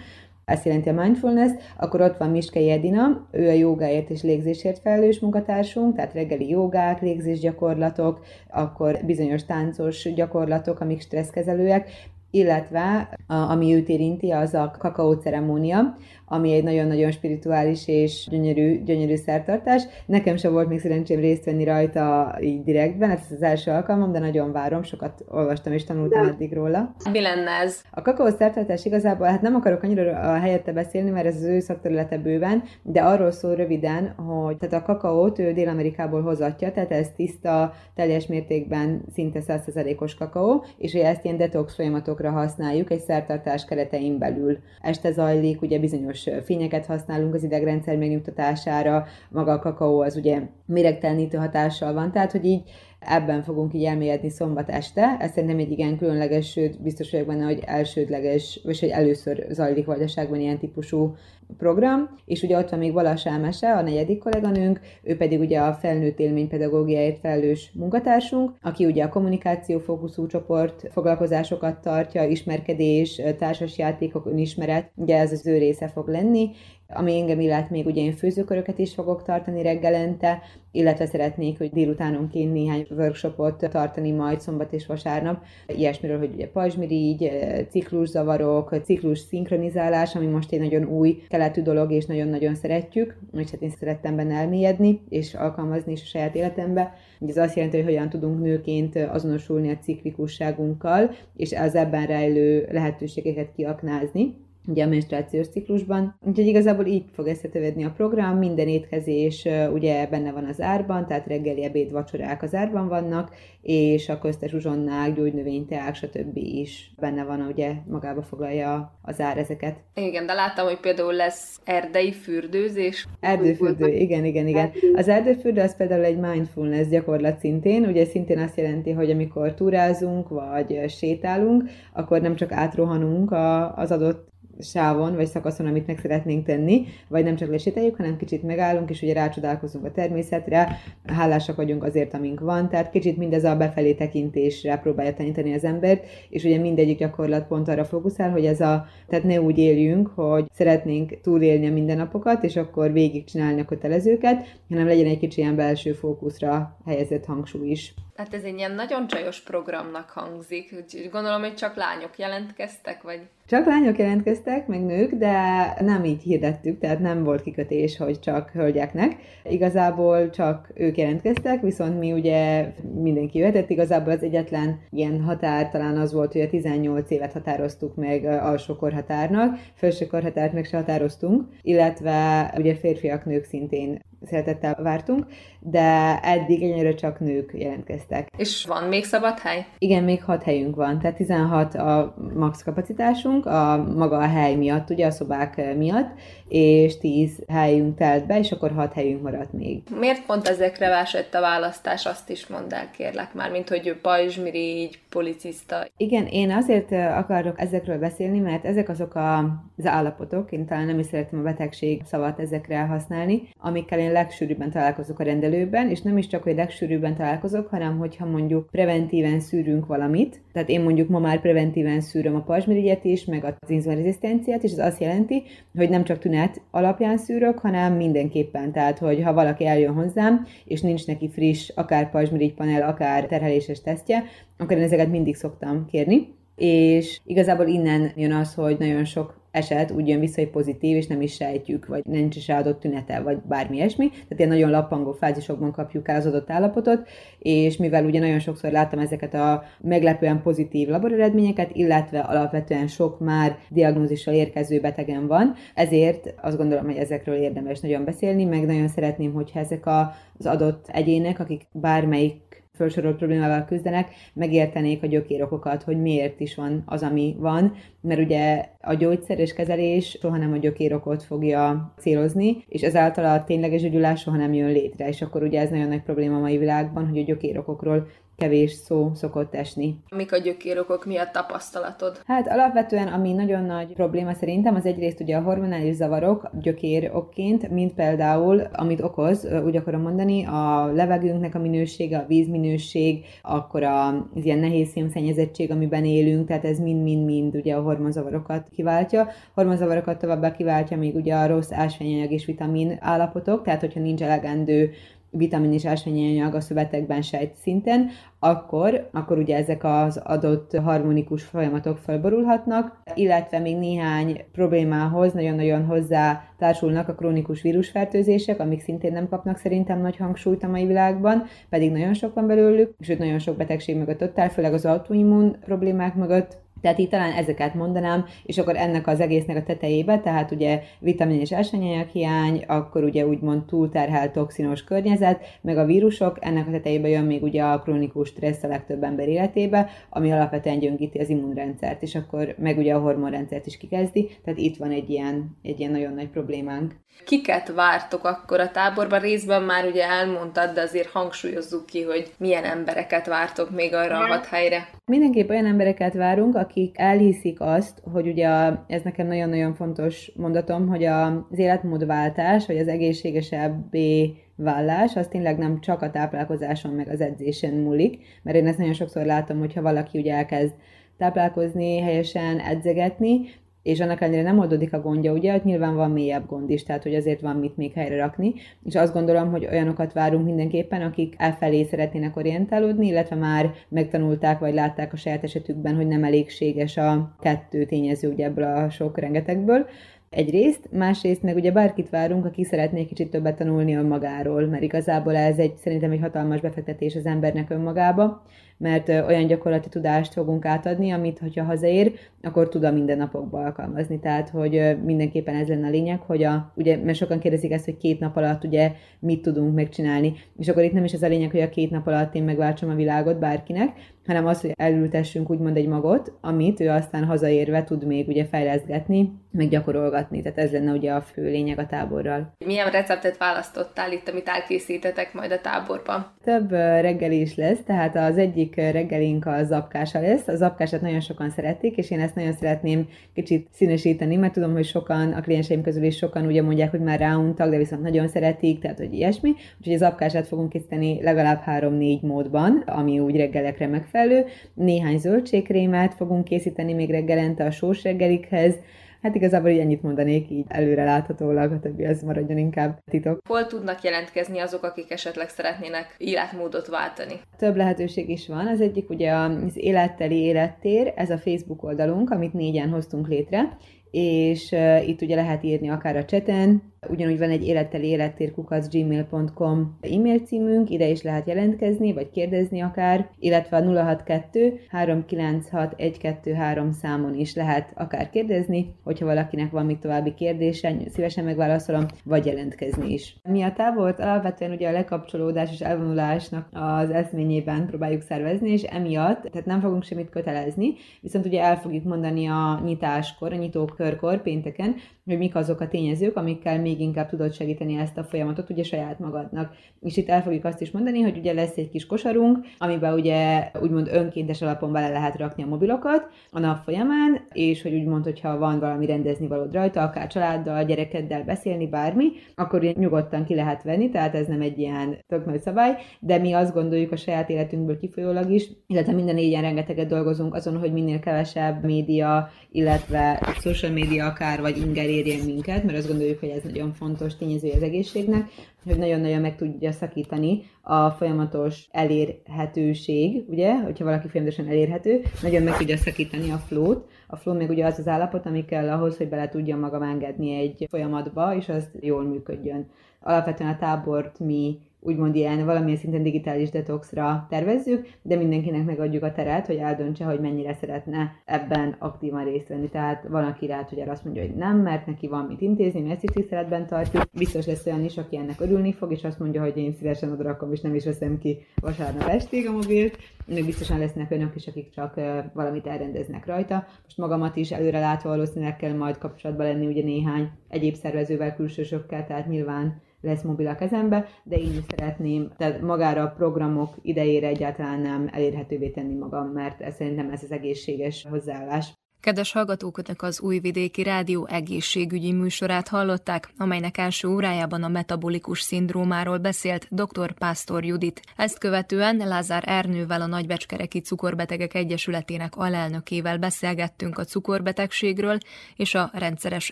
[0.49, 5.19] ezt jelenti a mindfulness, akkor ott van Miskei Edina, ő a jogáért és légzésért felelős
[5.19, 8.19] munkatársunk, tehát reggeli jogák, légzésgyakorlatok,
[8.49, 11.89] akkor bizonyos táncos gyakorlatok, amik stresszkezelőek,
[12.31, 15.97] illetve a, ami őt érinti, az a kakaó ceremónia,
[16.29, 19.83] ami egy nagyon-nagyon spirituális és gyönyörű, gyönyörű szertartás.
[20.05, 24.19] Nekem sem volt még szerencsém részt venni rajta így direktben, ez az első alkalmam, de
[24.19, 26.29] nagyon várom, sokat olvastam és tanultam de.
[26.29, 26.95] eddig róla.
[27.11, 27.81] Mi lenne ez?
[27.91, 31.59] A kakaó szertartás igazából, hát nem akarok annyira a helyette beszélni, mert ez az ő
[31.59, 37.07] szakterülete bőven, de arról szól röviden, hogy tehát a kakaót ő Dél-Amerikából hozatja, tehát ez
[37.15, 44.17] tiszta, teljes mértékben szinte 100%-os kakaó, és ezt ilyen detox folyamatokra használjuk egy szertartás keretein
[44.17, 44.57] belül.
[44.81, 50.41] Este zajlik, ugye bizonyos bizonyos fényeket használunk az idegrendszer megnyugtatására, maga a kakaó az ugye
[50.65, 55.17] méregtelenítő hatással van, tehát hogy így ebben fogunk így elmélyedni szombat este.
[55.19, 59.85] Ez szerintem egy igen különleges, sőt biztos vagyok benne, hogy elsődleges, vagy hogy először zajlik
[59.85, 61.15] vajdaságban ilyen típusú
[61.57, 65.73] program, és ugye ott van még Valas Ámese, a negyedik kolléganőnk, ő pedig ugye a
[65.73, 74.91] felnőtt élménypedagógiáért felelős munkatársunk, aki ugye a kommunikáció fókuszú csoport foglalkozásokat tartja, ismerkedés, társasjátékok, önismeret,
[74.95, 76.49] ugye ez az ő része fog lenni,
[76.93, 80.41] ami engem illet még ugye én főzőköröket is fogok tartani reggelente,
[80.71, 87.31] illetve szeretnék, hogy délutánonként néhány workshopot tartani majd szombat és vasárnap, ilyesmiről, hogy ugye pajzsmirigy,
[87.69, 93.61] cikluszavarok, ciklus szinkronizálás, ami most egy nagyon új keletű dolog, és nagyon-nagyon szeretjük, és hát
[93.61, 96.93] én szerettem benne elmélyedni, és alkalmazni is a saját életembe.
[97.27, 103.51] Ez azt jelenti, hogy hogyan tudunk nőként azonosulni a ciklikusságunkkal, és az ebben rejlő lehetőségeket
[103.55, 106.17] kiaknázni ugye a menstruációs ciklusban.
[106.21, 111.27] Úgyhogy igazából így fog összetövedni a program, minden étkezés ugye benne van az árban, tehát
[111.27, 113.31] reggeli, ebéd, vacsorák az árban vannak,
[113.61, 116.37] és a köztes uzsonnák, gyógynövényteák, stb.
[116.37, 119.77] is benne van, ugye magába foglalja az ár ezeket.
[119.93, 123.07] Igen, de láttam, hogy például lesz erdei fürdőzés.
[123.19, 124.71] Erdőfürdő, igen, igen, igen.
[124.93, 130.29] Az erdőfürdő az például egy mindfulness gyakorlat szintén, ugye szintén azt jelenti, hogy amikor túrázunk,
[130.29, 131.63] vagy sétálunk,
[131.93, 133.31] akkor nem csak átrohanunk
[133.75, 134.27] az adott
[134.59, 139.01] sávon, vagy szakaszon, amit meg szeretnénk tenni, vagy nem csak lesételjük, hanem kicsit megállunk, és
[139.01, 144.77] ugye rácsodálkozunk a természetre, hálásak vagyunk azért, amink van, tehát kicsit mindez a befelé tekintésre
[144.77, 149.25] próbálja tanítani az embert, és ugye mindegyik gyakorlat pont arra fókuszál, hogy ez a, tehát
[149.25, 155.05] ne úgy éljünk, hogy szeretnénk túlélni a mindennapokat, és akkor végigcsinálni a kötelezőket, hanem legyen
[155.05, 157.93] egy kicsi ilyen belső fókuszra helyezett hangsúly is.
[158.15, 163.21] Hát ez egy ilyen nagyon csajos programnak hangzik, úgyhogy gondolom, hogy csak lányok jelentkeztek, vagy?
[163.49, 165.33] Csak lányok jelentkeztek, meg nők, de
[165.79, 169.15] nem így hirdettük, tehát nem volt kikötés, hogy csak hölgyeknek.
[169.43, 173.69] Igazából csak ők jelentkeztek, viszont mi ugye mindenki jöhetett.
[173.69, 178.75] Igazából az egyetlen ilyen határ talán az volt, hogy a 18 évet határoztuk meg alsó
[178.75, 185.25] korhatárnak, felső korhatárt meg se határoztunk, illetve ugye férfiak, nők szintén szeretettel vártunk,
[185.59, 188.27] de eddig ennyire csak nők jelentkeztek.
[188.37, 189.65] És van még szabad hely?
[189.77, 194.89] Igen, még hat helyünk van, tehát 16 a max kapacitásunk, a maga a hely miatt,
[194.89, 196.09] ugye a szobák miatt,
[196.47, 199.81] és 10 helyünk telt be, és akkor 6 helyünk maradt még.
[199.99, 204.99] Miért pont ezekre vásett a választás, azt is mondd el, kérlek már, mint hogy pajzsmirigy,
[205.09, 205.87] policista.
[205.97, 209.37] Igen, én azért akarok ezekről beszélni, mert ezek azok a,
[209.77, 214.71] az állapotok, én talán nem is szeretem a betegség szavat ezekre használni, amikkel én legsűrűbben
[214.71, 219.85] találkozok a rendelőben, és nem is csak, hogy legsűrűbben találkozok, hanem hogyha mondjuk preventíven szűrünk
[219.85, 224.71] valamit, tehát én mondjuk ma már preventíven szűröm a pajzsmirigyet is, meg az inzulinrezisztenciát, és
[224.71, 225.43] ez azt jelenti,
[225.75, 228.71] hogy nem csak tünet alapján szűrök, hanem mindenképpen.
[228.71, 233.81] Tehát, hogy ha valaki eljön hozzám, és nincs neki friss, akár pajzsmirigy panel, akár terheléses
[233.81, 234.23] tesztje,
[234.57, 236.37] akkor én ezeket mindig szoktam kérni.
[236.55, 241.07] És igazából innen jön az, hogy nagyon sok eset úgy jön vissza, hogy pozitív, és
[241.07, 244.09] nem is sejtjük, vagy nincs is adott tünete, vagy bármi ilyesmi.
[244.09, 247.07] Tehát ilyen nagyon lappangó fázisokban kapjuk el az adott állapotot,
[247.39, 253.57] és mivel ugye nagyon sokszor láttam ezeket a meglepően pozitív laboreredményeket, illetve alapvetően sok már
[253.69, 259.33] diagnózissal érkező betegen van, ezért azt gondolom, hogy ezekről érdemes nagyon beszélni, meg nagyon szeretném,
[259.33, 262.48] hogyha ezek az adott egyének, akik bármelyik
[262.79, 268.65] felsorolt problémával küzdenek, megértenék a gyökérokokat, hogy miért is van az, ami van, mert ugye
[268.81, 274.21] a gyógyszer és kezelés soha nem a gyökérokot fogja célozni, és ezáltal a tényleges gyógyulás
[274.21, 277.17] soha nem jön létre, és akkor ugye ez nagyon nagy probléma a mai világban, hogy
[277.17, 278.07] a gyökérokokról
[278.39, 279.99] kevés szó szokott esni.
[280.15, 282.21] Mik a gyökérokok, mi a tapasztalatod?
[282.25, 287.93] Hát alapvetően, ami nagyon nagy probléma szerintem, az egyrészt ugye a hormonális zavarok gyökérokként, mint
[287.93, 294.59] például, amit okoz, úgy akarom mondani, a levegőnknek a minősége, a vízminőség, akkor az ilyen
[294.59, 299.27] nehéz szénszennyezettség, amiben élünk, tehát ez mind-mind-mind ugye a hormonzavarokat kiváltja.
[299.53, 304.91] Hormonzavarokat továbbá kiváltja még ugye a rossz ásványanyag és vitamin állapotok, tehát hogyha nincs elegendő
[305.31, 311.97] vitamin és ásványi a szövetekben sejt szinten, akkor, akkor ugye ezek az adott harmonikus folyamatok
[311.97, 319.57] felborulhatnak, illetve még néhány problémához nagyon-nagyon hozzá társulnak a krónikus vírusfertőzések, amik szintén nem kapnak
[319.57, 323.97] szerintem nagy hangsúlyt a mai világban, pedig nagyon sok van belőlük, sőt nagyon sok betegség
[323.97, 328.75] mögött ott áll, főleg az autoimmun problémák mögött, tehát itt talán ezeket mondanám, és akkor
[328.75, 334.31] ennek az egésznek a tetejébe, tehát ugye vitamin és ásványanyag hiány, akkor ugye úgymond túlterhelt
[334.31, 338.67] toxinos környezet, meg a vírusok, ennek a tetejébe jön még ugye a krónikus stressz a
[338.67, 343.77] legtöbb ember életébe, ami alapvetően gyöngíti az immunrendszert, és akkor meg ugye a hormonrendszert is
[343.77, 346.95] kikezdi, tehát itt van egy ilyen, egy ilyen nagyon nagy problémánk.
[347.25, 349.19] Kiket vártok akkor a táborban?
[349.19, 354.27] Részben már ugye elmondtad, de azért hangsúlyozzuk ki, hogy milyen embereket vártok még arra a
[354.27, 354.89] hat helyre.
[355.05, 360.87] Mindenképp olyan embereket várunk, akik elhiszik azt, hogy ugye a, ez nekem nagyon-nagyon fontos mondatom,
[360.87, 367.21] hogy az életmódváltás, vagy az egészségesebbé vállás, az tényleg nem csak a táplálkozáson meg az
[367.21, 370.73] edzésen múlik, mert én ezt nagyon sokszor látom, hogyha valaki ugye elkezd
[371.17, 373.49] táplálkozni, helyesen edzegetni,
[373.89, 377.03] és annak ellenére nem oldódik a gondja, ugye, hogy nyilván van mélyebb gond is, tehát
[377.03, 378.53] hogy azért van mit még helyre rakni,
[378.83, 384.73] és azt gondolom, hogy olyanokat várunk mindenképpen, akik elfelé szeretnének orientálódni, illetve már megtanulták, vagy
[384.73, 389.85] látták a saját esetükben, hogy nem elégséges a kettő tényező ugye ebből a sok rengetegből,
[390.29, 395.57] Egyrészt, másrészt meg ugye bárkit várunk, aki szeretné kicsit többet tanulni önmagáról, mert igazából ez
[395.57, 398.43] egy szerintem egy hatalmas befektetés az embernek önmagába,
[398.79, 404.19] mert olyan gyakorlati tudást fogunk átadni, amit, hogyha hazaér, akkor tud a mindennapokban alkalmazni.
[404.19, 407.97] Tehát, hogy mindenképpen ez lenne a lényeg, hogy a, ugye, mert sokan kérdezik ezt, hogy
[407.97, 410.33] két nap alatt ugye mit tudunk megcsinálni.
[410.57, 412.89] És akkor itt nem is ez a lényeg, hogy a két nap alatt én megváltsam
[412.89, 413.91] a világot bárkinek,
[414.25, 419.31] hanem az, hogy elültessünk úgymond egy magot, amit ő aztán hazaérve tud még ugye fejleszgetni,
[419.51, 420.41] meg gyakorolgatni.
[420.41, 422.53] Tehát ez lenne ugye a fő lényeg a táborral.
[422.65, 426.31] Milyen receptet választottál itt, amit elkészítetek majd a táborban?
[426.43, 430.47] Több reggeli is lesz, tehát az egyik reggelink a zapkása lesz.
[430.47, 434.85] A zapkását nagyon sokan szeretik, és én ezt nagyon szeretném kicsit színesíteni, mert tudom, hogy
[434.85, 438.79] sokan, a klienseim közül is sokan ugye mondják, hogy már ráuntak, de viszont nagyon szeretik,
[438.79, 439.49] tehát hogy ilyesmi.
[439.77, 444.45] Úgyhogy az zapkását fogunk készíteni legalább 3-4 módban, ami úgy reggelekre megfelelő.
[444.73, 448.75] Néhány zöldségkrémet fogunk készíteni még reggelente a sós reggelikhez,
[449.21, 453.41] Hát igazából így ennyit mondanék így előre láthatólag, a többi az maradjon inkább titok.
[453.47, 457.33] Hol tudnak jelentkezni azok, akik esetleg szeretnének életmódot váltani?
[457.57, 458.67] Több lehetőség is van.
[458.67, 463.77] Az egyik ugye az életteli élettér, ez a Facebook oldalunk, amit négyen hoztunk létre,
[464.11, 464.75] és
[465.05, 470.89] itt ugye lehet írni akár a cseten, Ugyanúgy van egy életteli élettérkukac gmail.com e-mail címünk,
[470.89, 477.91] ide is lehet jelentkezni, vagy kérdezni akár, illetve a 062 396 123 számon is lehet
[477.95, 483.35] akár kérdezni, hogyha valakinek van még további kérdése, szívesen megválaszolom, vagy jelentkezni is.
[483.49, 489.41] Mi a távot alapvetően ugye a lekapcsolódás és elvonulásnak az eszményében próbáljuk szervezni, és emiatt,
[489.41, 493.55] tehát nem fogunk semmit kötelezni, viszont ugye el fogjuk mondani a nyitáskor, a
[493.99, 494.95] nyitókörkor pénteken,
[495.29, 499.19] hogy mik azok a tényezők, amikkel még inkább tudod segíteni ezt a folyamatot ugye saját
[499.19, 499.75] magadnak.
[500.01, 503.71] És itt el fogjuk azt is mondani, hogy ugye lesz egy kis kosarunk, amiben ugye
[503.81, 508.57] úgymond önkéntes alapon bele lehet rakni a mobilokat a nap folyamán, és hogy úgymond, hogyha
[508.57, 514.09] van valami rendezni való rajta, akár családdal, gyerekeddel beszélni, bármi, akkor nyugodtan ki lehet venni,
[514.09, 517.99] tehát ez nem egy ilyen tök nagy szabály, de mi azt gondoljuk a saját életünkből
[517.99, 524.25] kifolyólag is, illetve minden négyen rengeteget dolgozunk azon, hogy minél kevesebb média, illetve social média
[524.25, 528.49] akár, vagy inger érjen minket, mert azt gondoljuk, hogy ez nagyon fontos tényező az egészségnek,
[528.83, 535.77] hogy nagyon-nagyon meg tudja szakítani a folyamatos elérhetőség, ugye, hogyha valaki folyamatosan elérhető, nagyon meg
[535.77, 537.09] tudja szakítani a flót.
[537.27, 540.55] A flow még ugye az az állapot, ami kell ahhoz, hogy bele tudja magam engedni
[540.55, 542.87] egy folyamatba, és az jól működjön.
[543.21, 549.31] Alapvetően a tábort mi úgymond ilyen valamilyen szinten digitális detoxra tervezzük, de mindenkinek megadjuk a
[549.31, 552.89] teret, hogy eldöntse, hogy mennyire szeretne ebben aktívan részt venni.
[552.89, 556.09] Tehát van, aki lehet, hogy azt mondja, hogy nem, mert neki van mit intézni, mi
[556.09, 557.23] ezt is tiszteletben tartjuk.
[557.33, 560.71] Biztos lesz olyan is, aki ennek örülni fog, és azt mondja, hogy én szívesen odaраkom,
[560.71, 563.17] és nem is veszem ki vasárnap estig a mobilt.
[563.45, 565.13] Még biztosan lesznek önök is, akik csak
[565.53, 566.87] valamit elrendeznek rajta.
[567.03, 572.25] Most magamat is előre látva valószínűleg kell majd kapcsolatban lenni ugye néhány egyéb szervezővel, külsősökkel,
[572.25, 577.47] tehát nyilván lesz mobil a kezembe, de én is szeretném, tehát magára a programok idejére
[577.47, 581.93] egyáltalán nem elérhetővé tenni magam, mert ez szerintem ez az egészséges hozzáállás.
[582.21, 589.87] Kedves hallgatóknak az Újvidéki Rádió egészségügyi műsorát hallották, amelynek első órájában a metabolikus szindrómáról beszélt
[589.89, 590.33] dr.
[590.33, 591.21] Pásztor Judit.
[591.35, 598.37] Ezt követően Lázár Ernővel a Nagybecskereki Cukorbetegek Egyesületének alelnökével beszélgettünk a cukorbetegségről
[598.75, 599.69] és a rendszeres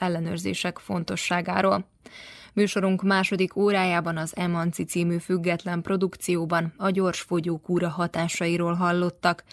[0.00, 1.86] ellenőrzések fontosságáról.
[2.54, 9.44] Műsorunk második órájában az Emanci című független produkcióban a gyors fogyókúra hatásairól hallottak.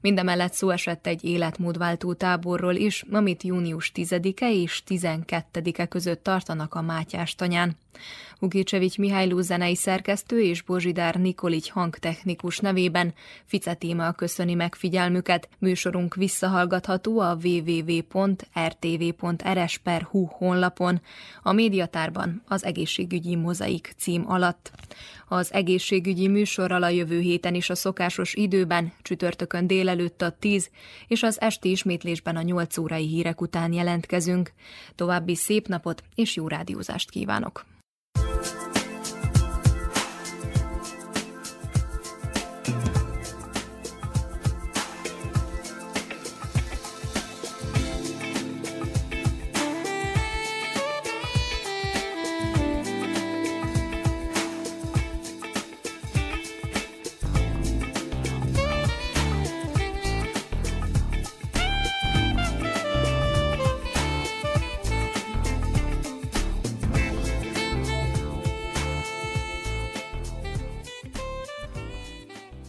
[0.00, 6.82] Mindemellett szó esett egy életmódváltó táborról is, amit június 10-e és 12-e között tartanak a
[6.82, 7.76] Mátyás tanyán.
[8.42, 13.14] Ugicsevics Mihályló zenei szerkesztő és Bozsidár Nikolics hangtechnikus nevében
[13.44, 15.48] Fice Tíma köszöni megfigyelmüket.
[15.58, 18.38] Műsorunk visszahallgatható a www.rtv.rs.hu
[20.24, 21.00] honlapon,
[21.42, 24.70] a médiatárban az egészségügyi mozaik cím alatt.
[25.28, 30.70] Az egészségügyi műsorral a jövő héten is a szokásos időben, csütörtökön délelőtt a 10,
[31.08, 34.52] és az esti ismétlésben a 8 órai hírek után jelentkezünk.
[34.94, 37.64] További szép napot és jó rádiózást kívánok!